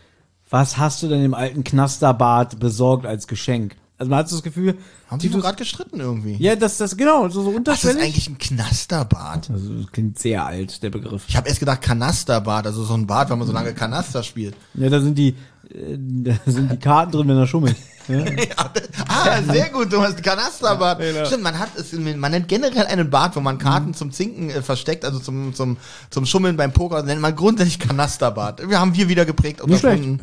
was 0.50 0.78
hast 0.78 1.02
du 1.02 1.08
denn 1.08 1.24
im 1.24 1.34
alten 1.34 1.62
Knasterbad 1.62 2.58
besorgt 2.58 3.06
als 3.06 3.28
Geschenk? 3.28 3.76
Also 4.00 4.08
man 4.08 4.20
hat 4.20 4.30
so 4.30 4.36
das 4.36 4.42
Gefühl, 4.42 4.78
Haben 5.10 5.20
sie 5.20 5.28
Titus, 5.28 5.42
gerade 5.42 5.56
gestritten 5.58 6.00
irgendwie? 6.00 6.34
ja, 6.42 6.56
das, 6.56 6.78
das, 6.78 6.96
genau, 6.96 7.28
so, 7.28 7.42
so 7.42 7.46
Was 7.48 7.52
ist 7.52 7.56
unterschwellig. 7.58 8.02
eigentlich 8.02 8.30
ein 8.30 8.38
Knasterbad? 8.38 9.50
Also, 9.50 9.74
das 9.74 9.92
klingt 9.92 10.18
sehr 10.18 10.46
alt, 10.46 10.82
der 10.82 10.88
Begriff. 10.88 11.24
Ich 11.28 11.36
habe 11.36 11.46
erst 11.48 11.60
gedacht 11.60 11.82
Kanasterbad, 11.82 12.64
also 12.66 12.82
so 12.82 12.94
ein 12.94 13.06
Bad, 13.06 13.28
wenn 13.28 13.38
man 13.38 13.46
so 13.46 13.52
lange 13.52 13.74
Kanaster 13.74 14.22
spielt. 14.22 14.54
Ja, 14.72 14.88
da 14.88 15.02
sind 15.02 15.18
die, 15.18 15.36
äh, 15.68 15.98
da 15.98 16.32
sind 16.46 16.72
die 16.72 16.78
Karten 16.78 17.12
drin, 17.12 17.28
wenn 17.28 17.36
er 17.36 17.46
schummelt. 17.46 17.76
Ja? 18.08 18.24
ah, 19.06 19.40
sehr 19.42 19.68
gut, 19.68 19.92
du 19.92 20.00
hast 20.02 20.20
Kanasterbad. 20.20 20.98
genau. 20.98 21.26
Stimmt, 21.26 21.44
man 21.44 21.56
hat 21.56 21.68
es, 21.76 21.92
man 21.92 22.32
nennt 22.32 22.48
generell 22.48 22.86
einen 22.86 23.08
Bad, 23.08 23.36
wo 23.36 23.40
man 23.40 23.58
Karten 23.58 23.94
zum 23.94 24.10
Zinken 24.10 24.50
äh, 24.50 24.62
versteckt, 24.62 25.04
also 25.04 25.20
zum, 25.20 25.54
zum, 25.54 25.76
zum 26.08 26.26
Schummeln 26.26 26.56
beim 26.56 26.72
Poker, 26.72 27.02
nennt 27.04 27.20
man 27.20 27.36
grundsätzlich 27.36 27.78
Kanasterbad. 27.78 28.68
Wir 28.68 28.80
haben 28.80 28.96
wir 28.96 29.08
wieder 29.08 29.26
geprägt 29.26 29.60
und 29.60 29.70
Nicht 29.70 29.84
erfunden. 29.84 30.20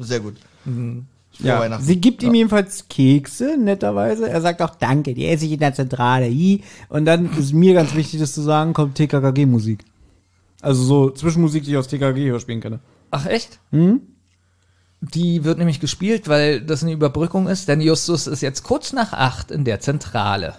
Sehr 0.00 0.20
gut. 0.20 0.36
Frohe 0.64 1.04
Ja, 1.42 1.60
Weihnachten. 1.60 1.84
sie 1.84 2.00
gibt 2.00 2.22
ihm 2.22 2.34
jedenfalls 2.34 2.86
Kekse, 2.88 3.56
netterweise. 3.58 4.28
Er 4.28 4.40
sagt 4.40 4.62
auch 4.62 4.74
Danke, 4.76 5.14
die 5.14 5.26
esse 5.26 5.46
ich 5.46 5.52
in 5.52 5.60
der 5.60 5.74
Zentrale. 5.74 6.30
Und 6.88 7.04
dann 7.04 7.30
ist 7.38 7.52
mir 7.52 7.74
ganz 7.74 7.94
wichtig, 7.94 8.20
das 8.20 8.32
zu 8.34 8.42
sagen, 8.42 8.72
kommt 8.72 8.96
TKKG-Musik. 8.96 9.84
Also 10.60 10.82
so 10.82 11.10
Zwischenmusik, 11.10 11.64
die 11.64 11.70
ich 11.70 11.76
aus 11.76 11.88
TKKG 11.88 12.30
hörspielen 12.30 12.60
kann. 12.60 12.80
Ach 13.10 13.26
echt? 13.26 13.58
Die 15.02 15.44
wird 15.44 15.56
nämlich 15.56 15.80
gespielt, 15.80 16.28
weil 16.28 16.60
das 16.60 16.82
eine 16.82 16.92
Überbrückung 16.92 17.48
ist, 17.48 17.68
denn 17.68 17.80
Justus 17.80 18.26
ist 18.26 18.42
jetzt 18.42 18.64
kurz 18.64 18.92
nach 18.92 19.14
acht 19.14 19.50
in 19.50 19.64
der 19.64 19.80
Zentrale. 19.80 20.52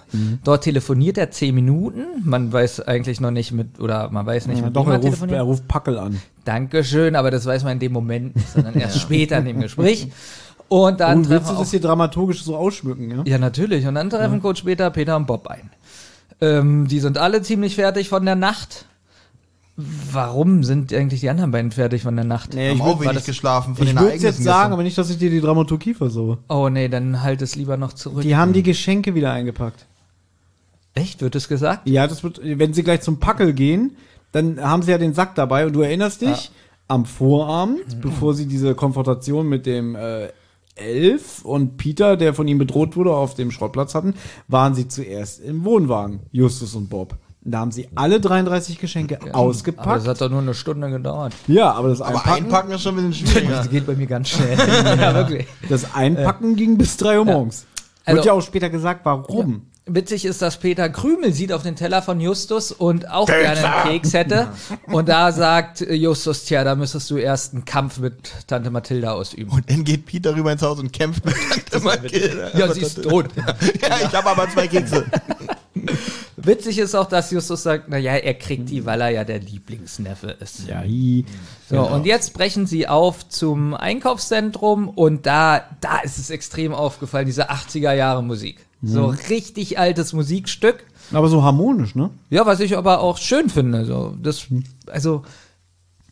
Dort 0.44 0.64
telefoniert 0.64 1.20
er 1.20 1.30
zehn 1.30 1.54
Minuten. 1.54 2.06
Man 2.24 2.52
weiß 2.52 2.80
eigentlich 2.82 3.22
noch 3.22 3.30
nicht 3.30 3.52
mit, 3.52 3.80
oder 3.80 4.10
man 4.10 4.26
weiß 4.26 4.48
nicht, 4.48 4.60
Ja, 4.62 4.66
mit 4.66 4.76
doch, 4.76 4.88
wem 4.88 4.94
er 4.94 5.00
er 5.04 5.08
ruft, 5.08 5.32
er 5.32 5.42
ruft 5.44 5.68
Packel 5.68 6.00
an. 6.00 6.20
Dankeschön, 6.44 7.16
aber 7.16 7.30
das 7.30 7.46
weiß 7.46 7.64
man 7.64 7.74
in 7.74 7.80
dem 7.80 7.94
Moment 7.94 8.36
nicht, 8.36 8.50
sondern 8.50 8.74
erst 8.74 9.00
später 9.02 9.38
in 9.38 9.46
dem 9.46 9.60
Gespräch. 9.62 10.08
Und 10.72 11.02
dann 11.02 11.18
Und 11.18 11.30
willst 11.30 11.44
treffen 11.48 11.56
du 11.56 11.60
das 11.60 11.68
auch, 11.68 11.72
hier 11.72 11.82
dramaturgisch 11.82 12.44
so 12.46 12.56
ausschmücken, 12.56 13.12
ja? 13.12 13.24
ja 13.26 13.38
natürlich, 13.38 13.86
und 13.88 13.96
dann 13.96 14.10
treffen 14.10 14.42
kurz 14.42 14.60
später 14.60 14.90
Peter 14.90 15.18
und 15.18 15.28
Bob 15.28 15.48
ein. 15.48 15.70
Ähm, 16.40 16.88
die 16.88 17.02
sind 17.02 17.18
alle 17.18 17.42
ziemlich 17.42 17.76
fertig 17.76 18.08
von 18.08 18.24
der 18.24 18.38
Nacht. 18.38 18.86
Warum 19.76 20.64
sind 20.64 20.94
eigentlich 20.94 21.20
die 21.20 21.30
anderen 21.30 21.52
beiden 21.52 21.72
fertig 21.72 22.04
von 22.04 22.16
der 22.16 22.24
Nacht? 22.24 22.54
Nee, 22.54 22.72
ich 22.72 22.80
auch 22.82 23.02
würd- 23.02 23.10
wenig 23.10 23.26
geschlafen 23.26 23.76
von 23.76 23.86
Ich 23.86 23.94
den 23.94 24.00
würde 24.00 24.16
es 24.16 24.22
jetzt 24.24 24.38
sagen, 24.44 24.60
gestern. 24.60 24.74
aber 24.74 24.84
nicht, 24.84 24.98
dass 24.98 25.10
ich 25.10 25.18
dir 25.18 25.30
die 25.30 25.42
Dramaturgie 25.42 25.94
versuche. 25.94 26.38
Oh 26.48 26.70
nee, 26.70 26.88
dann 26.88 27.22
halt 27.22 27.42
es 27.42 27.56
lieber 27.58 27.76
noch 27.76 27.92
zurück. 27.92 28.22
Die 28.24 28.38
haben 28.38 28.54
die 28.54 28.64
Geschenke 28.64 29.14
wieder 29.14 29.34
eingepackt. 29.34 29.86
Echt, 30.94 31.22
wird 31.22 31.36
es 31.36 31.50
gesagt? 31.50 31.90
Ja, 31.90 32.08
das 32.08 32.24
wird, 32.24 32.40
wenn 32.44 32.74
sie 32.74 32.84
gleich 32.84 33.02
zum 33.02 33.20
Packel 33.20 33.52
gehen, 33.52 33.98
dann 34.32 34.62
haben 34.62 34.84
sie 34.84 34.92
ja 34.92 34.98
den 34.98 35.14
Sack 35.14 35.36
dabei 35.36 35.66
und 35.66 35.74
du 35.74 35.82
erinnerst 35.82 36.22
dich, 36.22 36.50
am 36.88 37.06
Vorabend, 37.06 38.02
bevor 38.02 38.34
sie 38.36 38.46
diese 38.46 38.74
Konfrontation 38.74 39.50
mit 39.50 39.66
dem 39.66 39.96
äh, 39.96 40.28
Elf 40.76 41.44
und 41.44 41.78
Peter, 41.78 42.18
der 42.18 42.34
von 42.34 42.48
ihm 42.48 42.58
bedroht 42.58 42.96
wurde, 42.96 43.12
auf 43.14 43.36
dem 43.36 43.52
Schrottplatz 43.52 43.94
hatten, 43.96 44.14
waren 44.48 44.74
sie 44.76 44.88
zuerst 44.88 45.40
im 45.42 45.64
Wohnwagen, 45.66 46.22
Justus 46.32 46.76
und 46.76 46.90
Bob. 46.90 47.18
Da 47.44 47.60
haben 47.60 47.72
sie 47.72 47.90
alle 47.96 48.20
33 48.22 48.78
Geschenke 48.80 49.20
Aber 49.22 49.36
ausgepackt. 49.36 49.88
das 50.02 50.08
hat 50.08 50.22
doch 50.22 50.30
nur 50.30 50.42
eine 50.42 50.54
Stunde 50.54 50.90
gedauert. 50.92 51.34
ja, 51.48 51.72
aber 51.72 51.90
das 51.90 52.00
Aber 52.02 52.18
Einpacken, 52.20 52.44
einpacken 52.46 52.72
ist 52.74 52.84
schon 52.84 52.98
ein 53.00 53.10
bisschen 53.10 53.28
schwieriger. 53.28 53.52
Das 53.58 53.70
geht 53.70 53.88
bei 53.88 53.96
mir 53.96 54.06
ganz 54.06 54.30
schnell. 54.30 54.56
ja, 55.00 55.16
wirklich. 55.16 55.48
das 55.68 55.96
Einpacken 55.96 56.56
ging 56.56 56.78
bis 56.78 56.98
3 56.98 57.20
Uhr 57.20 57.26
morgens. 57.26 57.66
Also- 58.06 58.18
Wird 58.18 58.26
ja 58.26 58.34
auch 58.34 58.42
später 58.42 58.70
gesagt, 58.70 59.02
warum. 59.06 59.64
Witzig 59.88 60.26
ist, 60.26 60.44
dass 60.44 60.60
Peter 60.60 60.90
Krümel 60.90 61.34
sieht 61.34 61.52
auf 61.52 61.64
den 61.64 61.76
Teller 61.76 62.04
von 62.04 62.22
Justus 62.22 62.72
und 62.72 63.10
auch 63.10 63.26
gerne 63.26 63.66
einen 63.66 63.90
Keks 63.90 64.14
hätte. 64.14 64.50
Und 64.86 65.10
da 65.10 65.32
sagt 65.32 65.82
Justus, 65.82 66.46
tja, 66.46 66.64
da 66.64 66.76
müsstest 66.76 67.10
du 67.10 67.18
erst 67.18 67.54
einen 67.54 67.66
Kampf 67.66 67.98
mit 67.98 68.32
Tante 68.46 68.70
Mathilda 68.70 69.14
ausüben. 69.14 69.52
Und 69.52 69.70
dann 69.72 69.84
geht 69.84 70.06
Peter 70.06 70.36
rüber 70.36 70.52
ins 70.52 70.62
Haus 70.62 70.80
und 70.80 70.94
kämpft 70.94 71.26
mit 71.26 71.36
Tante 71.72 71.84
Mathilda. 71.84 72.56
Ja, 72.56 72.72
sie 72.72 72.82
ist 72.82 73.02
tot. 73.02 73.30
Ja, 73.82 73.98
ich 74.08 74.14
habe 74.14 74.30
aber 74.30 74.48
zwei 74.52 74.68
Kekse. 74.68 75.06
Witzig 76.38 76.78
ist 76.78 76.94
auch, 76.96 77.08
dass 77.08 77.32
Justus 77.32 77.64
sagt, 77.64 77.90
naja, 77.90 78.14
er 78.14 78.36
kriegt 78.36 78.70
die, 78.70 78.86
weil 78.86 79.02
er 79.02 79.10
ja 79.10 79.24
der 79.24 79.40
Lieblingsneffe 79.40 80.38
ist. 80.40 80.68
Ja, 80.68 80.80
hi. 80.80 81.26
So, 81.70 81.82
und 81.82 82.06
jetzt 82.06 82.34
brechen 82.34 82.68
sie 82.68 82.88
auf 82.88 83.28
zum 83.30 83.74
Einkaufszentrum 83.74 84.90
und 84.90 85.26
da, 85.26 85.64
da 85.82 86.00
ist 86.00 86.20
es 86.20 86.30
extrem 86.30 86.74
aufgefallen, 86.74 87.26
diese 87.26 87.50
80er 87.50 87.94
Jahre 87.94 88.24
Musik. 88.24 88.66
So 88.84 89.14
richtig 89.30 89.78
altes 89.78 90.14
Musikstück. 90.14 90.86
Aber 91.14 91.28
so 91.28 91.44
harmonisch, 91.44 91.96
ne? 91.96 92.10
Ja, 92.30 92.46
was 92.46 92.60
ich 92.60 92.78
aber 92.78 93.02
auch 93.02 93.18
schön 93.18 93.50
finde. 93.50 93.86
So, 93.86 94.16
das, 94.22 94.48
also, 94.88 95.24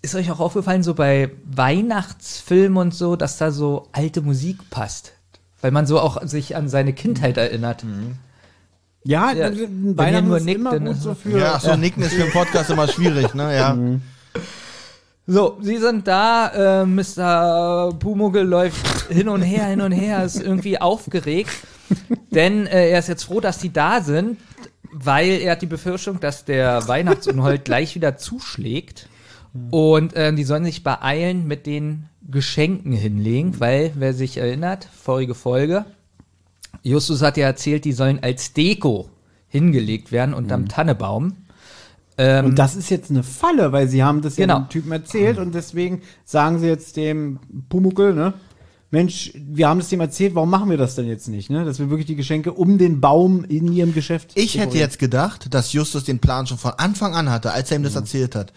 ist 0.01 0.15
euch 0.15 0.31
auch 0.31 0.39
aufgefallen, 0.39 0.83
so 0.83 0.93
bei 0.93 1.31
Weihnachtsfilmen 1.45 2.77
und 2.77 2.93
so, 2.93 3.15
dass 3.15 3.38
da 3.38 3.51
so 3.51 3.88
alte 3.91 4.21
Musik 4.21 4.69
passt? 4.69 5.13
Weil 5.61 5.71
man 5.71 5.85
so 5.88 5.99
auch 5.99 6.21
sich 6.25 6.55
an 6.55 6.69
seine 6.69 6.93
Kindheit 6.93 7.38
erinnert. 7.38 7.83
Ja, 9.03 9.31
Ja, 9.31 9.49
ja 9.49 9.67
Weihnachten 9.95 10.27
nur 10.27 10.38
ist 10.38 10.45
nickt, 10.45 10.59
immer 10.59 10.79
gut 10.79 10.95
so 10.95 11.15
für. 11.15 11.39
Ja, 11.39 11.59
so 11.59 11.75
nicken 11.75 12.03
ist 12.03 12.13
für 12.13 12.23
einen 12.23 12.31
Podcast 12.31 12.69
immer 12.69 12.88
schwierig, 12.88 13.33
ne? 13.33 13.55
Ja. 13.55 13.77
So, 15.27 15.57
sie 15.61 15.77
sind 15.77 16.07
da, 16.07 16.81
äh, 16.81 16.85
Mr. 16.85 17.93
Pumuckl 17.99 18.41
läuft 18.41 19.11
hin 19.11 19.29
und 19.29 19.41
her, 19.41 19.67
hin 19.67 19.81
und 19.81 19.91
her, 19.91 20.23
ist 20.23 20.41
irgendwie 20.41 20.79
aufgeregt, 20.79 21.51
denn 22.31 22.65
äh, 22.67 22.89
er 22.89 23.00
ist 23.00 23.07
jetzt 23.09 23.24
froh, 23.24 23.39
dass 23.39 23.57
die 23.59 23.71
da 23.74 24.01
sind, 24.01 24.38
weil 24.91 25.29
er 25.41 25.53
hat 25.53 25.62
die 25.62 25.67
Befürchtung, 25.67 26.19
dass 26.19 26.45
der 26.45 26.88
Weihnachtsunhold 26.88 27.65
gleich 27.65 27.95
wieder 27.95 28.17
zuschlägt 28.17 29.07
und 29.71 30.13
äh, 30.15 30.33
die 30.33 30.43
sollen 30.43 30.65
sich 30.65 30.83
beeilen 30.83 31.48
mit 31.48 31.65
den 31.65 32.05
Geschenken 32.29 32.91
hinlegen, 32.91 33.59
weil, 33.59 33.91
wer 33.95 34.13
sich 34.13 34.38
erinnert, 34.38 34.88
vorige 35.01 35.33
Folge, 35.33 35.86
Justus 36.83 37.21
hat 37.21 37.38
ja 37.38 37.48
erzählt, 37.48 37.86
die 37.86 37.91
sollen 37.93 38.19
als 38.21 38.53
Deko 38.53 39.09
hingelegt 39.48 40.12
werden 40.12 40.33
unterm 40.36 40.67
Tannebaum. 40.67 41.33
Ähm, 42.17 42.45
Und 42.48 42.59
das 42.59 42.75
ist 42.75 42.89
jetzt 42.89 43.09
eine 43.09 43.24
Falle, 43.24 43.71
weil 43.71 43.88
sie 43.88 44.03
haben 44.03 44.21
das 44.21 44.38
ja 44.38 44.45
Genau. 44.45 44.59
dem 44.59 44.69
Typen 44.69 44.91
erzählt 44.91 45.39
und 45.39 45.55
deswegen 45.55 46.01
sagen 46.25 46.59
sie 46.59 46.67
jetzt 46.67 46.95
dem 46.98 47.39
Pumuckel, 47.69 48.13
ne? 48.13 48.33
Mensch, 48.91 49.31
wir 49.36 49.67
haben 49.67 49.79
es 49.79 49.89
dem 49.89 50.00
erzählt, 50.00 50.34
warum 50.34 50.50
machen 50.50 50.67
wir 50.72 50.77
das 50.77 50.96
denn 50.96 51.08
jetzt 51.08 51.27
nicht, 51.27 51.51
ne? 51.51 51.63
Dass 51.63 51.77
wir 51.77 51.91
wirklich 51.91 52.08
die 52.08 52.15
Geschenke 52.15 52.53
um 52.53 52.79
den 52.79 53.00
Baum 53.00 53.43
in 53.43 53.72
ihrem 53.72 53.93
Geschäft 53.93 54.31
Ich 54.34 54.58
hätte 54.58 54.79
jetzt 54.79 54.98
gedacht, 54.98 55.53
dass 55.53 55.74
Justus 55.74 56.05
den 56.05 56.17
Plan 56.17 56.48
schon 56.48 56.58
von 56.58 56.72
Anfang 56.77 57.13
an 57.13 57.29
hatte, 57.29 57.51
als 57.51 57.69
er 57.69 57.77
ihm 57.77 57.84
das 57.84 57.96
erzählt 57.96 58.34
hat. 58.36 58.51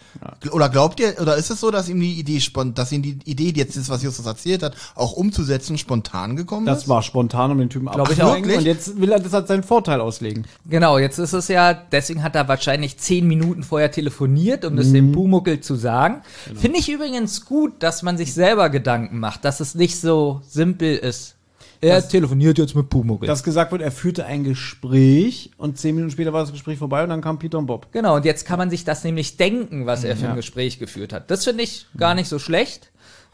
Oder 0.51 0.69
glaubt 0.69 0.99
ihr, 0.99 1.13
oder 1.21 1.35
ist 1.37 1.51
es 1.51 1.59
so, 1.59 1.69
dass 1.69 1.87
ihm 1.87 1.99
die 1.99 2.13
Idee, 2.19 2.41
dass 2.73 2.91
ihm 2.91 3.03
die 3.03 3.19
Idee, 3.25 3.51
die 3.51 3.59
jetzt 3.59 3.75
ist, 3.77 3.89
was 3.89 4.01
Justus 4.01 4.25
erzählt 4.25 4.63
hat, 4.63 4.75
auch 4.95 5.13
umzusetzen, 5.13 5.77
spontan 5.77 6.35
gekommen 6.35 6.65
Das 6.65 6.83
ist? 6.83 6.89
war 6.89 7.03
spontan, 7.03 7.51
um 7.51 7.59
den 7.59 7.69
Typen 7.69 7.85
Glaub 7.85 8.09
ich 8.09 8.23
auch. 8.23 8.29
abzulenken. 8.33 8.57
Und 8.57 8.65
jetzt 8.65 8.99
will 8.99 9.11
er 9.11 9.19
das 9.19 9.35
als 9.35 9.47
seinen 9.49 9.63
Vorteil 9.63 10.01
auslegen. 10.01 10.45
Genau, 10.67 10.97
jetzt 10.97 11.19
ist 11.19 11.33
es 11.33 11.47
ja, 11.47 11.75
deswegen 11.75 12.23
hat 12.23 12.35
er 12.35 12.47
wahrscheinlich 12.47 12.97
zehn 12.97 13.27
Minuten 13.27 13.61
vorher 13.61 13.91
telefoniert, 13.91 14.65
um 14.65 14.77
das 14.77 14.91
dem 14.91 15.11
Pumuckel 15.11 15.59
zu 15.59 15.75
sagen. 15.75 16.23
Finde 16.55 16.79
ich 16.79 16.89
übrigens 16.89 17.45
gut, 17.45 17.73
dass 17.83 18.01
man 18.01 18.17
sich 18.17 18.33
selber 18.33 18.71
Gedanken 18.71 19.19
macht, 19.19 19.45
dass 19.45 19.59
es 19.59 19.75
nicht 19.75 19.99
so 20.01 20.22
simpel 20.47 20.95
ist. 20.97 21.35
Er 21.83 22.07
telefoniert 22.07 22.57
jetzt 22.57 22.75
mit 22.75 22.89
Pumuckel. 22.89 23.27
Dass 23.27 23.43
gesagt 23.43 23.73
wird, 23.73 23.81
er 23.81 23.91
führte 23.91 24.25
ein 24.25 24.45
Gespräch 24.45 25.51
und 25.57 25.77
zehn 25.77 25.95
Minuten 25.95 26.11
später 26.11 26.31
war 26.31 26.41
das 26.41 26.53
Gespräch 26.53 26.79
vorbei 26.79 27.03
und 27.03 27.09
dann 27.09 27.21
kam 27.21 27.39
Peter 27.39 27.57
und 27.57 27.65
Bob. 27.65 27.87
genau, 27.91 28.15
und 28.15 28.25
jetzt 28.25 28.45
kann 28.45 28.57
man 28.57 28.69
sich 28.69 28.85
das 28.85 29.03
nämlich 29.03 29.35
denken, 29.35 29.85
was 29.85 30.05
er 30.05 30.15
für 30.15 30.29
ein 30.29 30.35
Gespräch 30.35 30.79
geführt 30.79 31.11
hat. 31.11 31.29
Das 31.29 31.43
finde 31.43 31.63
ich 31.63 31.87
gar 31.97 32.15
nicht 32.15 32.29
so 32.29 32.39
schlecht. 32.39 32.91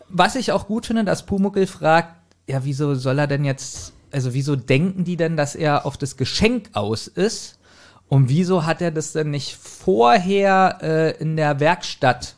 Was 0.07 0.35
ich 0.35 0.51
auch 0.51 0.65
gut 0.65 0.87
finde, 0.87 1.03
dass 1.03 1.27
Pumuckel 1.27 1.67
fragt, 1.67 2.15
ja, 2.47 2.65
wieso 2.65 2.95
soll 2.95 3.19
er 3.19 3.27
denn 3.27 3.45
jetzt, 3.45 3.93
also 4.11 4.33
wieso 4.33 4.55
denken 4.55 5.03
die 5.03 5.15
denn, 5.15 5.37
dass 5.37 5.53
er 5.53 5.85
auf 5.85 5.97
das 5.97 6.17
Geschenk 6.17 6.69
aus 6.73 7.07
ist? 7.07 7.59
Und 8.07 8.27
wieso 8.27 8.65
hat 8.65 8.81
er 8.81 8.89
das 8.89 9.11
denn 9.11 9.29
nicht 9.29 9.55
vorher 9.55 10.79
äh, 10.81 11.21
in 11.21 11.37
der 11.37 11.59
Werkstatt 11.59 12.33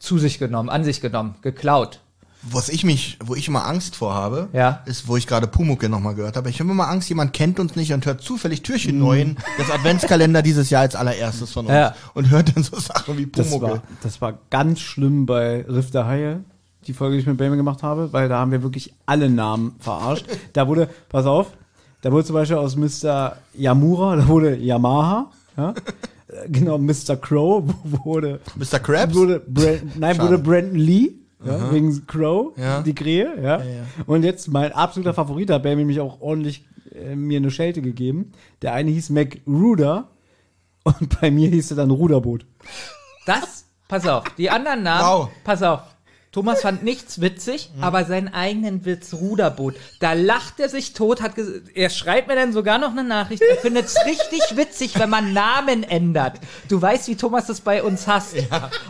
zu 0.00 0.18
sich 0.18 0.40
genommen, 0.40 0.68
an 0.68 0.82
sich 0.82 1.00
genommen, 1.00 1.36
geklaut? 1.42 2.00
Was 2.42 2.70
ich 2.70 2.84
mich, 2.84 3.18
wo 3.22 3.34
ich 3.34 3.48
immer 3.48 3.66
Angst 3.66 3.96
vor 3.96 4.14
habe, 4.14 4.48
Ja. 4.54 4.80
ist, 4.86 5.08
wo 5.08 5.16
ich 5.18 5.26
gerade 5.26 5.46
Pumuckel 5.46 5.90
nochmal 5.90 6.14
gehört 6.14 6.36
habe. 6.38 6.48
Ich 6.48 6.58
habe 6.60 6.70
immer 6.70 6.88
Angst, 6.88 7.08
jemand 7.10 7.34
kennt 7.34 7.60
uns 7.60 7.76
nicht 7.76 7.92
und 7.92 8.06
hört 8.06 8.22
zufällig 8.22 8.62
Türchen 8.62 8.98
neuen 8.98 9.36
des 9.58 9.70
Adventskalender 9.70 10.40
dieses 10.40 10.70
Jahr 10.70 10.80
als 10.82 10.96
allererstes 10.96 11.52
von 11.52 11.66
uns 11.66 11.74
Ja. 11.74 11.94
und 12.14 12.30
hört 12.30 12.56
dann 12.56 12.62
so 12.62 12.78
Sachen 12.80 13.18
wie 13.18 13.26
Das 13.26 13.48
Pumuckel. 13.48 13.70
war, 13.72 13.82
das 14.02 14.20
war 14.22 14.38
ganz 14.48 14.80
schlimm 14.80 15.26
bei 15.26 15.66
Riff 15.68 15.90
der 15.90 16.06
Haie, 16.06 16.40
die 16.86 16.94
Folge, 16.94 17.16
die 17.16 17.20
ich 17.20 17.26
mit 17.26 17.36
Bame 17.36 17.56
gemacht 17.58 17.82
habe, 17.82 18.10
weil 18.14 18.30
da 18.30 18.38
haben 18.38 18.52
wir 18.52 18.62
wirklich 18.62 18.94
alle 19.04 19.28
Namen 19.28 19.74
verarscht. 19.78 20.24
Da 20.54 20.66
wurde, 20.66 20.88
pass 21.10 21.26
auf, 21.26 21.48
da 22.00 22.10
wurde 22.10 22.24
zum 22.24 22.34
Beispiel 22.34 22.56
aus 22.56 22.74
Mr. 22.74 23.36
Yamura, 23.52 24.16
da 24.16 24.26
wurde 24.28 24.56
Yamaha, 24.56 25.30
ja? 25.58 25.74
Äh, 26.28 26.48
genau, 26.48 26.78
Mr. 26.78 27.16
Crow 27.20 27.64
wurde, 27.84 28.40
Mr. 28.56 28.78
Krabs? 28.78 29.14
wurde 29.14 29.40
Brand, 29.40 29.98
nein, 30.00 30.16
Schade. 30.16 30.28
wurde 30.30 30.38
Brandon 30.42 30.76
Lee, 30.76 31.12
ja, 31.44 31.72
wegen 31.72 32.06
Crow, 32.06 32.56
Ja. 32.56 32.82
die 32.82 32.94
Krähe, 32.94 33.32
ja. 33.42 33.60
Und 34.06 34.24
jetzt 34.24 34.48
mein 34.48 34.72
absoluter 34.72 35.14
Favorit, 35.14 35.48
da 35.50 35.54
hat 35.54 35.62
Bame 35.62 35.76
nämlich 35.76 36.00
auch 36.00 36.20
ordentlich 36.20 36.64
äh, 36.94 37.14
mir 37.16 37.38
eine 37.38 37.50
Schelte 37.50 37.82
gegeben. 37.82 38.32
Der 38.62 38.74
eine 38.74 38.90
hieß 38.90 39.10
Mac 39.10 39.38
Ruder 39.46 40.08
und 40.84 41.20
bei 41.20 41.30
mir 41.30 41.48
hieß 41.48 41.72
er 41.72 41.76
dann 41.78 41.90
Ruderboot. 41.90 42.44
Das, 43.26 43.64
pass 43.88 44.06
auf, 44.06 44.24
die 44.36 44.50
anderen 44.50 44.82
Namen, 44.82 45.06
Wow. 45.22 45.28
pass 45.44 45.62
auf. 45.62 45.80
Thomas 46.32 46.60
fand 46.60 46.84
nichts 46.84 47.20
witzig, 47.20 47.70
aber 47.80 48.04
seinen 48.04 48.32
eigenen 48.32 48.84
Witz 48.84 49.14
Ruderboot. 49.14 49.74
Da 49.98 50.12
lacht 50.12 50.60
er 50.60 50.68
sich 50.68 50.92
tot, 50.92 51.22
hat 51.22 51.32
er 51.74 51.90
schreibt 51.90 52.28
mir 52.28 52.36
dann 52.36 52.52
sogar 52.52 52.78
noch 52.78 52.92
eine 52.92 53.02
Nachricht. 53.02 53.42
Er 53.42 53.56
findet 53.56 53.86
es 53.86 53.96
richtig 54.06 54.56
witzig, 54.56 54.96
wenn 54.96 55.10
man 55.10 55.32
Namen 55.32 55.82
ändert. 55.82 56.38
Du 56.68 56.80
weißt, 56.80 57.08
wie 57.08 57.16
Thomas 57.16 57.46
das 57.46 57.60
bei 57.60 57.82
uns 57.82 58.06
hasst. 58.06 58.36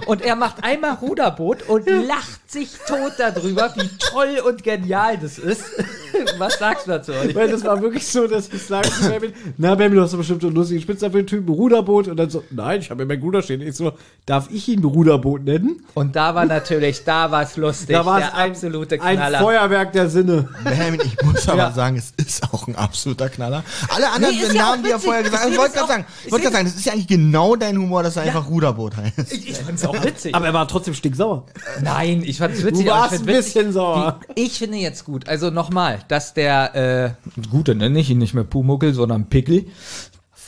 Und 0.05 0.21
er 0.21 0.37
macht 0.37 0.63
einmal 0.63 0.97
Ruderboot 0.97 1.67
und 1.67 1.87
lacht 1.87 2.51
sich 2.51 2.69
tot 2.87 3.13
darüber, 3.17 3.73
wie 3.75 3.89
toll 3.99 4.43
und 4.47 4.63
genial 4.63 5.17
das 5.17 5.39
ist. 5.39 5.65
Was 6.39 6.59
sagst 6.59 6.87
du 6.87 6.91
dazu? 6.91 7.13
Olli? 7.13 7.35
Weil 7.35 7.49
das 7.49 7.65
war 7.65 7.81
wirklich 7.81 8.07
so, 8.07 8.27
dass 8.27 8.49
ich 8.53 8.63
sage 8.63 8.91
zu 8.91 9.09
Baby, 9.09 9.33
na 9.57 9.75
Baby, 9.75 9.95
du 9.95 10.03
hast 10.03 10.13
doch 10.13 10.19
bestimmt 10.19 10.43
so 10.43 10.49
einen 10.49 10.57
lustigen 10.57 10.81
Spitzer 10.81 11.11
für 11.11 11.19
den 11.19 11.27
Typen, 11.27 11.49
Ruderboot. 11.49 12.09
Und 12.09 12.17
dann 12.17 12.29
so, 12.29 12.45
nein, 12.51 12.81
ich 12.81 12.91
habe 12.91 13.03
ja 13.03 13.07
mein 13.07 13.21
Bruder 13.21 13.43
stehen. 13.43 13.63
Ich 13.63 13.77
so, 13.77 13.93
darf 14.27 14.49
ich 14.51 14.69
ihn 14.69 14.85
Ruderboot 14.85 15.45
nennen? 15.45 15.85
Und 15.95 16.17
da 16.17 16.35
war 16.35 16.45
natürlich, 16.45 17.05
da 17.05 17.30
war 17.31 17.43
es 17.43 17.57
lustig. 17.57 17.89
Da 17.97 18.05
war 18.05 18.19
es 18.19 18.25
der 18.27 18.35
ein, 18.37 18.51
absolute 18.51 19.01
ein 19.03 19.17
Knaller. 19.17 19.39
Feuerwerk 19.41 19.93
der 19.93 20.09
Sinne. 20.09 20.49
Benjamin, 20.65 21.01
ich 21.05 21.23
muss 21.23 21.49
aber 21.49 21.59
Ja. 21.59 21.73
sagen, 21.73 21.97
es 21.97 22.13
ist 22.17 22.43
auch 22.53 22.67
ein 22.69 22.77
absoluter 22.77 23.29
Knaller. 23.29 23.63
Alle 23.95 24.11
anderen 24.11 24.35
Nee, 24.35 24.47
ja 24.47 24.53
Namen, 24.55 24.81
auch 24.81 24.85
die 24.87 24.91
er 24.93 24.99
vorher 25.01 25.23
gesagt 25.23 25.43
hat, 25.43 25.49
Ich 25.49 25.55
ich 25.55 25.61
wollte 25.61 25.75
gerade 25.75 25.89
sagen, 25.89 26.07
ich 26.25 26.33
wollte 26.33 26.43
gerade 26.45 26.57
sagen, 26.57 26.67
das 26.69 26.77
ist 26.77 26.85
ja 26.87 26.93
eigentlich 26.93 27.07
genau 27.09 27.57
dein 27.57 27.77
Humor, 27.79 28.03
dass 28.03 28.17
er 28.17 28.23
einfach 28.23 28.49
Ruderboot 28.49 28.97
heißt. 28.97 29.33
ich 29.33 29.57
fand's 29.57 29.85
auch 29.85 30.05
witzig. 30.05 30.35
Aber 30.35 30.47
er 30.47 30.55
war 30.55 30.67
trotzdem 30.69 30.95
stinksauer. 30.95 31.45
Nein, 31.83 32.23
ich 32.25 32.39
fand's 32.39 32.63
witzig. 32.65 32.85
Du 32.87 32.91
aber 32.93 33.01
warst 33.03 33.15
ich 33.15 33.21
ein 33.21 33.27
witzig, 33.27 33.55
bisschen 33.55 33.73
sauer. 33.73 34.21
Wie, 34.35 34.43
ich 34.43 34.59
finde 34.59 34.79
jetzt 34.79 35.05
gut, 35.05 35.29
also 35.29 35.51
nochmal, 35.51 36.01
dass 36.09 36.35
der, 36.35 36.75
äh, 36.75 37.41
Gute 37.51 37.75
nenne 37.75 37.99
ich 37.99 38.11
ihn 38.11 38.19
nicht 38.19 38.35
mehr 38.35 38.45
Pumuckel, 38.45 38.95
sondern 38.95 39.27
Pickel, 39.27 39.67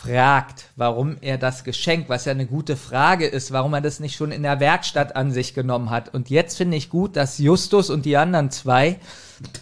fragt, 0.03 0.65
warum 0.77 1.17
er 1.21 1.39
das 1.39 1.65
Geschenk, 1.65 2.09
was 2.09 2.25
ja 2.25 2.33
eine 2.33 2.47
gute 2.47 2.77
Frage 2.77 3.27
ist, 3.27 3.53
warum 3.53 3.75
er 3.75 3.81
das 3.81 4.01
nicht 4.01 4.17
schon 4.17 4.33
in 4.33 4.43
der 4.43 4.59
Werkstatt 4.61 5.15
an 5.15 5.31
sich 5.31 5.55
genommen 5.55 5.91
hat. 5.91 6.13
Und 6.13 6.31
jetzt 6.31 6.57
finde 6.57 6.77
ich 6.77 6.91
gut, 6.91 7.17
dass 7.17 7.39
Justus 7.39 7.91
und 7.91 8.05
die 8.05 8.17
anderen 8.17 8.51
zwei 8.51 8.99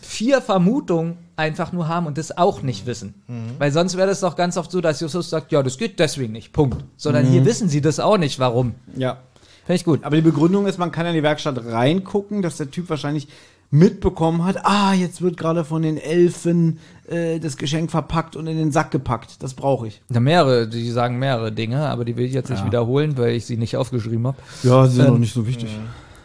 vier 0.00 0.40
Vermutungen 0.40 1.18
einfach 1.36 1.72
nur 1.72 1.88
haben 1.88 2.06
und 2.06 2.18
das 2.18 2.36
auch 2.36 2.62
nicht 2.62 2.86
wissen. 2.86 3.14
Weil 3.58 3.72
sonst 3.72 3.96
wäre 3.96 4.08
das 4.08 4.20
doch 4.20 4.36
ganz 4.36 4.56
oft 4.56 4.70
so, 4.70 4.80
dass 4.80 5.00
Justus 5.00 5.30
sagt, 5.30 5.52
ja, 5.52 5.62
das 5.62 5.78
geht 5.78 5.98
deswegen 5.98 6.32
nicht, 6.32 6.52
Punkt. 6.52 6.84
Sondern 6.96 7.26
hier 7.26 7.44
wissen 7.44 7.68
sie 7.68 7.80
das 7.80 8.00
auch 8.00 8.18
nicht, 8.18 8.38
warum. 8.38 8.74
Ja. 8.94 9.18
Finde 9.66 9.74
ich 9.74 9.84
gut. 9.84 10.04
Aber 10.04 10.16
die 10.16 10.22
Begründung 10.22 10.66
ist, 10.66 10.78
man 10.78 10.90
kann 10.90 11.06
in 11.06 11.14
die 11.14 11.22
Werkstatt 11.22 11.64
reingucken, 11.64 12.42
dass 12.42 12.56
der 12.56 12.70
Typ 12.70 12.88
wahrscheinlich 12.88 13.28
mitbekommen 13.70 14.44
hat, 14.44 14.64
ah, 14.66 14.92
jetzt 14.94 15.22
wird 15.22 15.36
gerade 15.36 15.64
von 15.64 15.82
den 15.82 15.96
Elfen 15.96 16.78
äh, 17.08 17.38
das 17.38 17.56
Geschenk 17.56 17.90
verpackt 17.90 18.34
und 18.36 18.46
in 18.46 18.56
den 18.56 18.72
Sack 18.72 18.90
gepackt. 18.90 19.42
Das 19.42 19.54
brauche 19.54 19.86
ich. 19.86 20.02
Ja, 20.12 20.20
mehrere, 20.20 20.68
die 20.68 20.90
sagen 20.90 21.18
mehrere 21.18 21.52
Dinge, 21.52 21.88
aber 21.88 22.04
die 22.04 22.16
will 22.16 22.24
ich 22.26 22.32
jetzt 22.32 22.50
nicht 22.50 22.64
wiederholen, 22.64 23.16
weil 23.16 23.30
ich 23.34 23.46
sie 23.46 23.56
nicht 23.56 23.76
aufgeschrieben 23.76 24.26
habe. 24.26 24.36
Ja, 24.64 24.86
sie 24.86 24.96
sind 24.96 25.06
Ähm, 25.06 25.12
noch 25.12 25.18
nicht 25.20 25.34
so 25.34 25.46
wichtig. 25.46 25.68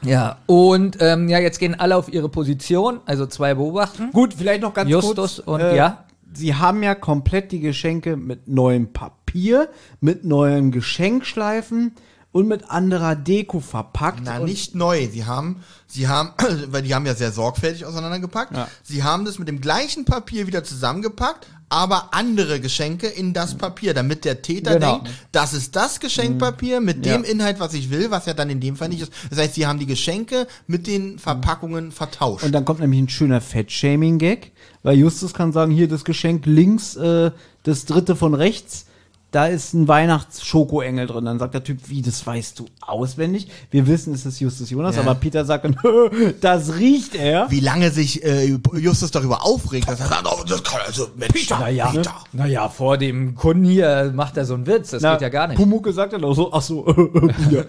Ja, 0.02 0.38
und 0.46 0.98
ähm, 1.00 1.30
ja, 1.30 1.40
jetzt 1.40 1.60
gehen 1.60 1.80
alle 1.80 1.96
auf 1.96 2.12
ihre 2.12 2.30
Position, 2.30 3.00
also 3.06 3.26
zwei 3.26 3.54
beobachten. 3.56 4.12
Gut, 4.12 4.34
vielleicht 4.34 4.62
noch 4.62 4.74
ganz 4.74 4.90
Justus 4.90 5.42
kurz. 5.46 5.48
äh, 5.62 5.66
und- 5.70 5.76
ja? 5.76 6.02
Sie 6.38 6.54
haben 6.54 6.84
ja 6.84 6.96
komplett 6.96 7.54
die 7.54 7.62
Geschenke 7.62 8.18
mit 8.18 8.48
neuem 8.50 8.92
Papier, 8.92 9.70
mit 10.02 10.26
neuen 10.26 10.72
Geschenkschleifen 10.72 11.94
und 12.36 12.50
mit 12.50 12.70
anderer 12.70 13.16
Deko 13.16 13.62
verpackt. 13.62 14.20
Na, 14.26 14.40
nicht 14.40 14.76
neu. 14.76 15.08
Sie 15.10 15.24
haben, 15.24 15.64
sie 15.88 16.10
haben, 16.10 16.32
weil 16.68 16.82
die 16.82 16.94
haben 16.94 17.06
ja 17.06 17.16
sehr 17.16 17.32
sorgfältig 17.32 17.86
auseinandergepackt. 17.86 18.54
Ja. 18.54 18.68
Sie 18.84 19.04
haben 19.04 19.24
das 19.24 19.40
mit 19.40 19.48
dem 19.48 19.62
gleichen 19.62 20.04
Papier 20.04 20.46
wieder 20.46 20.62
zusammengepackt, 20.66 21.48
aber 21.70 22.14
andere 22.14 22.60
Geschenke 22.60 23.08
in 23.08 23.32
das 23.32 23.56
Papier, 23.56 23.94
damit 23.94 24.26
der 24.26 24.42
Täter 24.42 24.74
Genau. 24.74 24.96
denkt, 24.96 25.12
das 25.32 25.54
ist 25.54 25.78
das 25.78 26.02
Geschenkpapier 26.02 26.82
mit 26.82 27.06
dem 27.06 27.24
Ja. 27.24 27.30
Inhalt, 27.30 27.62
was 27.62 27.74
ich 27.74 27.90
will, 27.90 28.12
was 28.12 28.26
ja 28.26 28.34
dann 28.34 28.50
in 28.50 28.60
dem 28.60 28.76
Fall 28.76 28.90
nicht 28.90 29.04
ist. 29.04 29.14
Das 29.30 29.40
heißt, 29.40 29.54
sie 29.54 29.66
haben 29.66 29.80
die 29.80 29.86
Geschenke 29.86 30.46
mit 30.68 30.88
den 30.88 31.18
Verpackungen 31.20 31.94
vertauscht. 31.94 32.44
Und 32.44 32.52
dann 32.52 32.66
kommt 32.66 32.82
nämlich 32.82 33.00
ein 33.00 33.08
schöner 33.08 33.40
Fettshaming-Gag, 33.40 34.52
weil 34.84 34.98
Justus 34.98 35.34
kann 35.34 35.54
sagen, 35.54 35.72
hier 35.72 35.88
das 35.88 36.04
Geschenk 36.04 36.46
links, 36.48 36.98
äh, 36.98 37.32
das 37.64 37.86
dritte 37.86 38.18
von 38.18 38.34
rechts, 38.34 38.88
da 39.36 39.48
ist 39.48 39.74
ein 39.74 39.90
Weihnachts-Schokoengel 39.90 41.08
drin. 41.08 41.26
Dann 41.26 41.40
sagt 41.40 41.54
der 41.54 41.64
Typ, 41.64 41.90
wie, 41.90 42.02
das 42.02 42.26
weißt 42.26 42.58
du 42.60 42.68
auswendig? 42.80 43.50
Wir 43.70 43.86
wissen, 43.86 44.14
es 44.14 44.26
ist 44.26 44.40
Justus 44.40 44.70
Jonas, 44.70 44.96
Ja. 44.96 45.02
aber 45.02 45.16
Peter 45.16 45.44
sagt 45.44 45.66
dann, 45.66 45.76
das 46.42 46.76
riecht 46.78 47.16
er. 47.16 47.52
Wie 47.52 47.60
lange 47.60 47.92
sich 47.92 48.24
äh, 48.24 48.46
Justus 48.78 49.12
darüber 49.12 49.44
aufregt, 49.46 49.90
dass 49.90 50.00
er 50.00 50.08
sagt, 50.08 50.26
oh, 50.26 50.42
das 50.48 50.64
kann 50.64 50.80
also 50.86 51.10
Mensch, 51.18 51.50
Naja, 51.50 51.88
Peter. 51.88 52.14
naja, 52.32 52.70
vor 52.70 52.98
dem 52.98 53.36
Kunden 53.36 53.66
hier 53.66 54.14
macht 54.16 54.38
er 54.38 54.46
so 54.46 54.54
einen 54.54 54.68
Witz. 54.68 54.92
Das 54.92 55.02
Na, 55.02 55.12
geht 55.14 55.22
ja 55.24 55.30
gar 55.30 55.48
nicht. 55.48 55.58
Pumuckel 55.58 55.92
sagt 55.92 56.14
dann 56.14 56.24
auch 56.24 56.34
so, 56.34 56.54
ach 56.54 56.62
so, 56.62 56.88
ja. 57.52 57.64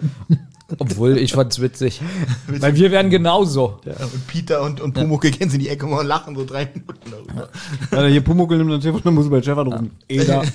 Obwohl, 0.79 1.17
ich 1.17 1.33
fand's 1.33 1.61
witzig. 1.61 2.01
Weil 2.47 2.75
wir 2.75 2.91
werden 2.91 3.09
genauso. 3.09 3.79
Und 3.85 4.27
Peter 4.27 4.61
und, 4.61 4.81
und 4.81 4.93
Pumuckl 4.93 5.31
gehen 5.31 5.51
in 5.51 5.59
die 5.59 5.69
Ecke 5.69 5.85
und 5.85 6.05
lachen 6.05 6.35
so 6.35 6.45
drei 6.45 6.65
Minuten 6.65 7.09
darüber. 7.09 7.49
Alter, 7.91 8.07
hier 8.07 8.21
Pumuckel 8.21 8.57
nimmt 8.57 8.71
dann 8.71 8.81
Telefon, 8.81 9.01
dann 9.03 9.15
muss 9.15 9.27
er 9.27 9.31
bei 9.31 9.41
Stefan 9.41 9.67
rufen. 9.67 9.91
Eda. 10.07 10.43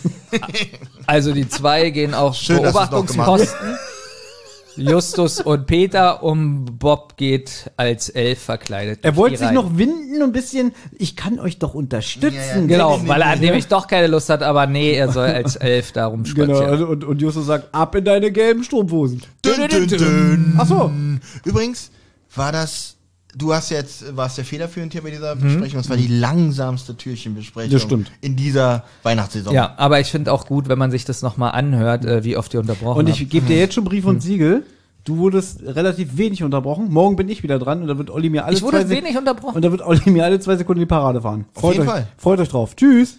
Also 1.06 1.32
die 1.32 1.48
zwei 1.48 1.90
gehen 1.90 2.14
auf 2.14 2.36
Schön, 2.36 2.62
Beobachtungsposten. 2.62 3.76
Justus 4.76 5.40
und 5.40 5.66
Peter 5.66 6.22
um 6.22 6.64
Bob 6.78 7.16
geht 7.16 7.70
als 7.76 8.08
Elf 8.08 8.38
verkleidet. 8.40 9.00
Er 9.02 9.16
wollte 9.16 9.36
sich 9.36 9.46
rein. 9.48 9.54
noch 9.54 9.76
winden 9.76 10.16
und 10.16 10.22
ein 10.22 10.32
bisschen, 10.32 10.72
ich 10.98 11.16
kann 11.16 11.38
euch 11.38 11.58
doch 11.58 11.74
unterstützen. 11.74 12.34
Ja, 12.34 12.56
ja. 12.60 12.66
Genau, 12.66 12.96
Nee, 12.96 13.02
nee, 13.04 13.08
weil 13.08 13.22
er 13.22 13.36
nee, 13.36 13.46
nämlich 13.46 13.66
doch 13.68 13.86
keine 13.86 14.06
Lust 14.06 14.28
hat, 14.28 14.42
aber 14.42 14.66
nee, 14.66 14.92
er 14.92 15.10
soll 15.12 15.26
als 15.28 15.56
Elf 15.56 15.92
darum 15.92 16.22
Genau, 16.24 16.44
spazieren. 16.54 16.70
also, 16.70 16.86
und, 16.86 17.04
und 17.04 17.20
Justus 17.20 17.46
sagt, 17.46 17.74
ab 17.74 17.94
in 17.94 18.04
deine 18.04 18.30
gelben 18.32 18.64
Strumpfhosen. 18.64 19.22
Dün, 19.44 19.68
dün, 19.68 19.88
dün. 19.88 20.54
Ach 20.58 20.66
so. 20.66 20.90
Übrigens 21.44 21.90
war 22.34 22.52
das, 22.52 22.96
du 23.36 23.52
hast 23.54 23.70
jetzt, 23.70 24.16
warst 24.16 24.38
der 24.38 24.44
federführend 24.44 24.92
hier 24.92 25.02
bei 25.02 25.10
dieser 25.10 25.34
Mhm. 25.34 25.40
Besprechung, 25.40 25.78
das 25.78 25.88
war 25.90 25.96
die 25.96 26.06
langsamste 26.08 26.96
Türchenbesprechung 26.96 27.70
Das 27.72 27.82
stimmt. 27.82 28.10
in 28.20 28.36
dieser 28.36 28.84
Weihnachtssaison. 29.02 29.54
Ja, 29.54 29.74
aber 29.76 30.00
ich 30.00 30.08
finde 30.08 30.32
auch 30.32 30.46
gut, 30.46 30.68
wenn 30.68 30.78
man 30.78 30.90
sich 30.90 31.04
das 31.04 31.22
nochmal 31.22 31.52
anhört, 31.52 32.04
äh, 32.04 32.24
wie 32.24 32.36
oft 32.36 32.52
ihr 32.54 32.60
unterbrochen 32.60 32.98
Und 32.98 33.08
ich 33.08 33.28
gebe 33.28 33.46
dir 33.46 33.58
jetzt 33.58 33.74
schon 33.74 33.84
Brief 33.84 34.04
und 34.04 34.22
Siegel. 34.22 34.64
Du 35.04 35.16
wurdest 35.16 35.62
relativ 35.64 36.16
wenig 36.16 36.44
unterbrochen. 36.44 36.88
Morgen 36.92 37.16
bin 37.16 37.28
ich 37.28 37.42
wieder 37.42 37.58
dran 37.58 37.82
und 37.82 37.88
da 37.88 37.98
wird 37.98 38.08
Olli 38.08 38.30
mir 38.30 38.44
alle 38.44 38.54
Ich 38.56 38.62
wurde 38.62 38.78
zwei 38.82 38.86
Sek- 38.86 39.02
wenig 39.02 39.16
unterbrochen. 39.18 39.56
Und 39.56 39.62
da 39.64 39.72
wird 39.72 39.82
Olli 39.82 40.08
mir 40.10 40.24
alle 40.24 40.38
zwei 40.38 40.56
Sekunden 40.56 40.78
die 40.78 40.86
Parade 40.86 41.20
fahren. 41.20 41.46
Auf 41.54 41.60
Freut 41.60 41.72
jeden 41.74 41.86
euch, 41.88 41.92
Fall. 41.92 42.06
Freut 42.16 42.38
euch 42.38 42.48
drauf. 42.48 42.76
Tschüss. 42.76 43.18